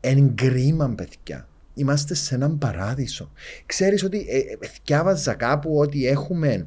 [0.00, 3.32] Εν κρίμα, παιδιά είμαστε σε έναν παράδεισο.
[3.66, 6.66] Ξέρεις ότι ε, ε, διάβαζα κάπου ότι έχουμε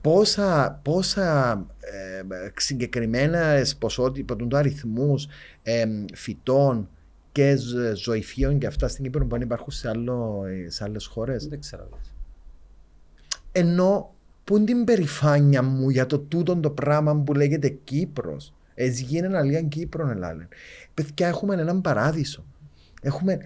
[0.00, 5.26] πόσα, πόσα ε, συγκεκριμένα ποσότητα, του αριθμούς
[5.62, 6.88] ε, φυτών
[7.32, 7.56] και
[7.94, 11.46] ζωηφίων και αυτά στην Κύπρο που αν υπάρχουν σε, άλλο, σε άλλες χώρες.
[11.46, 11.88] Δεν ξέρω.
[13.52, 14.14] Ενώ
[14.44, 18.54] που είναι την περηφάνεια μου για το τούτο το πράγμα που λέγεται Κύπρος.
[18.74, 20.48] Έτσι γίνεται αλήθεια Κύπρο, ελάλε.
[20.94, 22.44] Παιδιά, έχουμε έναν παράδεισο.
[23.02, 23.38] Έχουμε,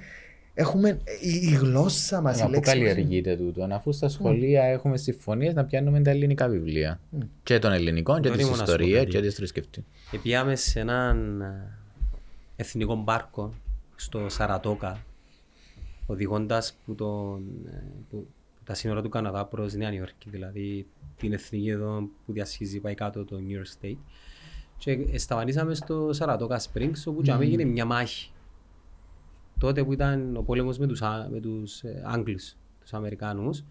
[0.54, 2.40] έχουμε η, γλώσσα μας.
[2.40, 4.72] Μας πού καλλιεργείται τούτο, αφούς στα σχολεία mm.
[4.72, 7.00] έχουμε συμφωνίες να πιάνουμε τα ελληνικά βιβλία.
[7.18, 7.22] Mm.
[7.42, 9.84] Και των ελληνικών, και της ιστορίας, και της θρησκευτή.
[10.12, 11.78] Επιάμε σε έναν ε,
[12.56, 13.54] εθνικό πάρκο
[13.96, 15.04] στο Σαρατόκα,
[16.06, 18.26] οδηγώντας που, τον, ε, που,
[18.64, 20.86] τα σύνορα του Καναδά προς Νέα Νιόρκη, δηλαδή
[21.16, 23.96] την εθνική εδώ που διασχίζει πάει κάτω το New York State.
[24.78, 27.40] Και σταματήσαμε στο Σαρατόκα Springs, όπου mm.
[27.40, 28.28] έγινε μια μάχη.
[29.64, 31.00] Τότε που ήταν ο πόλεμος με τους
[31.30, 33.64] με τους ε, Άγγλους, τους Αμερικάνους.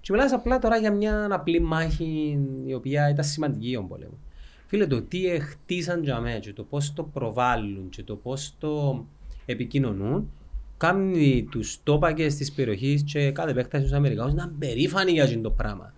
[0.00, 4.18] Και μιλάς απλά τώρα για μια απλή μάχη η οποία ήταν σημαντική ο πόλεμο.
[4.66, 9.04] Φίλε, το τι χτίσαν για μένα και το πώς το προβάλλουν και το πώς το
[9.46, 10.30] επικοινωνούν,
[10.76, 15.40] κάνει τους τόπακες της περιοχής και κάθε επέκταση στους Αμερικάνους να είναι περήφανοι για αυτό
[15.40, 15.92] το πράγμα.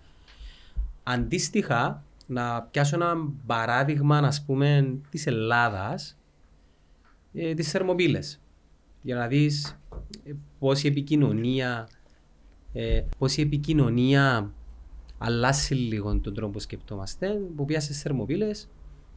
[1.03, 3.15] Αντίστοιχα, να πιάσω ένα
[3.45, 6.17] παράδειγμα, ας πούμε, της Ελλάδας,
[7.33, 8.40] ε, τι θερμοπύλες.
[9.01, 9.79] Για να δεις
[10.23, 11.87] ε, πώ η επικοινωνία,
[12.73, 14.51] ε, πώς η επικοινωνία
[15.17, 17.27] αλλάσει λίγο τον τρόπο που σκεπτόμαστε.
[17.55, 18.69] Που πιάσε θερμοπύλες,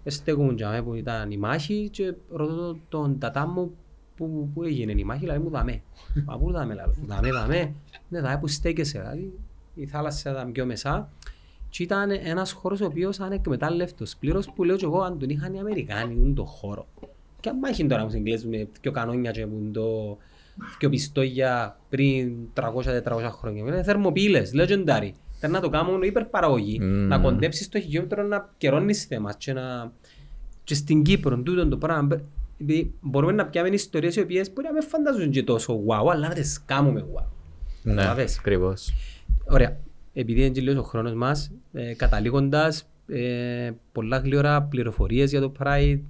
[0.07, 3.75] στέκουν για που ήταν η μάχη και ρωτώ τον τατά μου
[4.17, 5.83] που, που έγινε η μάχη, δηλαδή μου δαμέ.
[6.25, 7.75] Μα πού δαμέ, δηλαδή, δαμέ, δαμέ.
[8.09, 9.33] Ναι, δαμέ που στέκεσαι, δηλαδή
[9.75, 11.09] η θάλασσα ήταν πιο μεσά.
[11.69, 15.55] Και ήταν ένας χώρος ο οποίος ανεκμετάλλευτος πλήρως που λέω και εγώ αν τον είχαν
[15.55, 16.87] οι Αμερικάνοι τον το χώρο.
[17.45, 20.19] Και αν μάχη τώρα μου Εγγλές με πιο κανόνια και που το
[20.79, 22.63] πιο πιστόγια πριν 300-400
[23.31, 23.63] χρόνια.
[23.63, 25.11] Είναι θερμοπύλες, legendary.
[25.39, 26.85] Θέλει να το κάνουν υπερπαραγωγή, mm.
[26.85, 29.93] να κοντέψεις το χιλιόμετρο να καιρώνεις θέμα και, να...
[30.65, 32.21] και στην Κύπρο τούτο το πράγμα
[33.01, 36.35] μπορούμε να πιάμε ιστορίες οι οποίες μπορεί να με φαντάζουν και τόσο wow, αλλά να
[36.35, 37.25] τις κάνουμε wow.
[37.83, 38.03] Ναι,
[38.39, 38.93] ακριβώς.
[39.45, 39.77] Ωραία.
[40.13, 46.01] Επειδή είναι και ο χρόνος μας, ε, καταλήγοντας ε, πολλά γλυόρα πληροφορίες για το Pride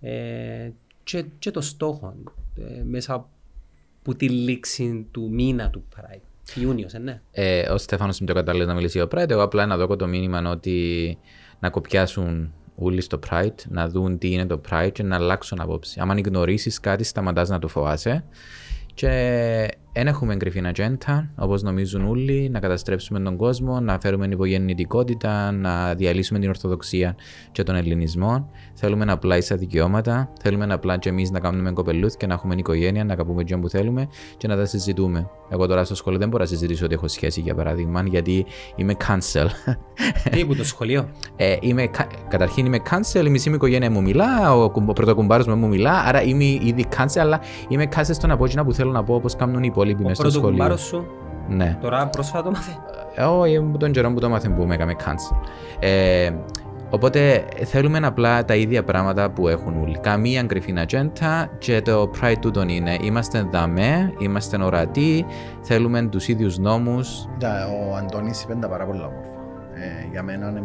[0.00, 0.70] ε,
[1.02, 2.14] και, και το στόχο
[2.56, 6.20] ε, μέσα από τη λήξη του μήνα του Pride.
[6.54, 7.20] Ιούνιος, ε, ναι.
[7.30, 9.30] Ε, ο Στέφανος είναι το κατάλληλος να μιλήσει για το Pride.
[9.30, 11.18] Εγώ απλά να δω το μήνυμα ότι
[11.60, 16.00] να κοπιάσουν όλοι στο Pride, να δουν τι είναι το Pride και να αλλάξουν απόψη.
[16.00, 18.24] Αν γνωρίσεις κάτι, σταματάς να το φοβάσαι.
[18.94, 19.68] Και
[19.98, 25.94] δεν έχουμε εγκριθεί ατζέντα, όπως νομίζουν όλοι, να καταστρέψουμε τον κόσμο, να φέρουμε υπογεννητικότητα, να
[25.94, 27.16] διαλύσουμε την Ορθοδοξία
[27.52, 28.50] και τον Ελληνισμό.
[28.74, 30.32] Θέλουμε απλά ίσα δικαιώματα.
[30.40, 33.68] Θέλουμε απλά και εμείς να κάνουμε κοπελούθ και να έχουμε οικογένεια, να καπούμε τι που
[33.68, 35.30] θέλουμε και να τα συζητούμε.
[35.50, 38.46] Εγώ τώρα στο σχολείο δεν μπορώ να συζητήσω ότι έχω σχέση για παράδειγμα, γιατί
[38.76, 39.46] είμαι cancel.
[40.30, 41.90] Τι που το σχολείο; Ε, είμαι,
[42.28, 46.22] καταρχήν είμαι cancel, η μισή μου οικογένεια μου μιλά, ο, ο πρωτοκουμπάρος μου μιλά, άρα
[46.22, 49.62] είμαι ήδη cancel, αλλά είμαι cancel στο να πω που θέλω να πω όπως κάνουν
[49.62, 50.64] οι υπόλοιποι μέσα στο σχολείο.
[50.64, 51.06] Ο πρωτοκουμπάρο σου.
[51.48, 51.78] Ναι.
[51.80, 52.72] Τώρα πρόσφατα το μάθε.
[53.14, 55.36] Ε, όχι, τον καιρό που το μάθε που με έκαμε cancel.
[55.78, 56.30] Ε,
[56.90, 59.98] Οπότε θέλουμε απλά τα ίδια πράγματα που έχουν όλοι.
[59.98, 62.96] Καμία κρυφή ατζέντα και το pride τούτον είναι.
[63.00, 65.26] Είμαστε δαμέ, είμαστε ορατοί,
[65.60, 67.28] θέλουμε τους ίδιους νόμους.
[67.90, 69.30] Ο Αντώνης είπε τα πάρα πολλά όμορφα.
[69.74, 70.62] Ε, για μένα είναι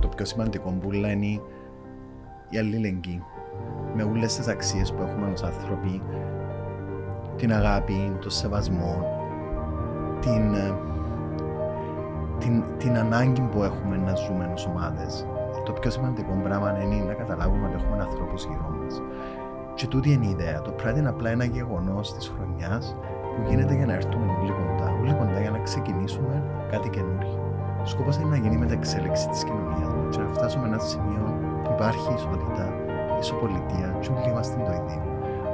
[0.00, 1.40] το πιο σημαντικό που είναι
[2.50, 3.22] η αλληλεγγύη.
[3.94, 6.02] Με όλες τις αξίες που έχουμε ως άνθρωποι,
[7.38, 9.06] την αγάπη, τον σεβασμό,
[10.20, 10.74] την, ε,
[12.38, 15.26] την, την ανάγκη που έχουμε να ζούμε ως ομάδες
[15.68, 19.02] το πιο σημαντικό πράγμα είναι να καταλάβουμε ότι έχουμε ανθρώπους γύρω μας.
[19.74, 20.62] Και τούτη είναι η ιδέα.
[20.62, 22.96] Το πράγμα είναι απλά ένα γεγονός της χρονιάς
[23.34, 24.88] που γίνεται για να έρθουμε όλοι κοντά.
[25.00, 26.34] Όλοι κοντά για να ξεκινήσουμε
[26.72, 27.38] κάτι καινούργιο.
[27.82, 31.24] Ο σκοπός είναι να γίνει μεταξέλιξη της κοινωνίας μας και να φτάσουμε ένα σημείο
[31.64, 32.64] που υπάρχει ισότητα,
[33.20, 35.00] ισοπολιτεία, και όλοι είμαστε το ίδιο.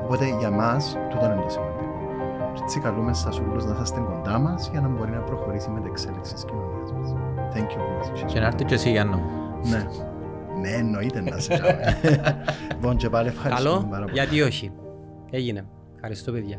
[0.04, 1.73] Οπότε για μας τούτο είναι το σημαντικό.
[2.54, 5.72] Και έτσι καλούμε σας όλους να είστε κοντά μας για να μπορεί να προχωρήσει η
[5.72, 7.14] μεταξέλιξη της κοινωνίας μας.
[7.54, 8.26] Thank you.
[8.26, 9.20] Και να έρθει και εσύ Γιάννο.
[9.70, 9.86] Ναι.
[10.60, 11.98] Ναι, εννοείται να σε κάνουμε.
[12.74, 14.72] Λοιπόν, και πάλι ευχαριστούμε Καλό, γιατί όχι.
[15.30, 15.64] Έγινε.
[15.94, 16.58] Ευχαριστώ, παιδιά.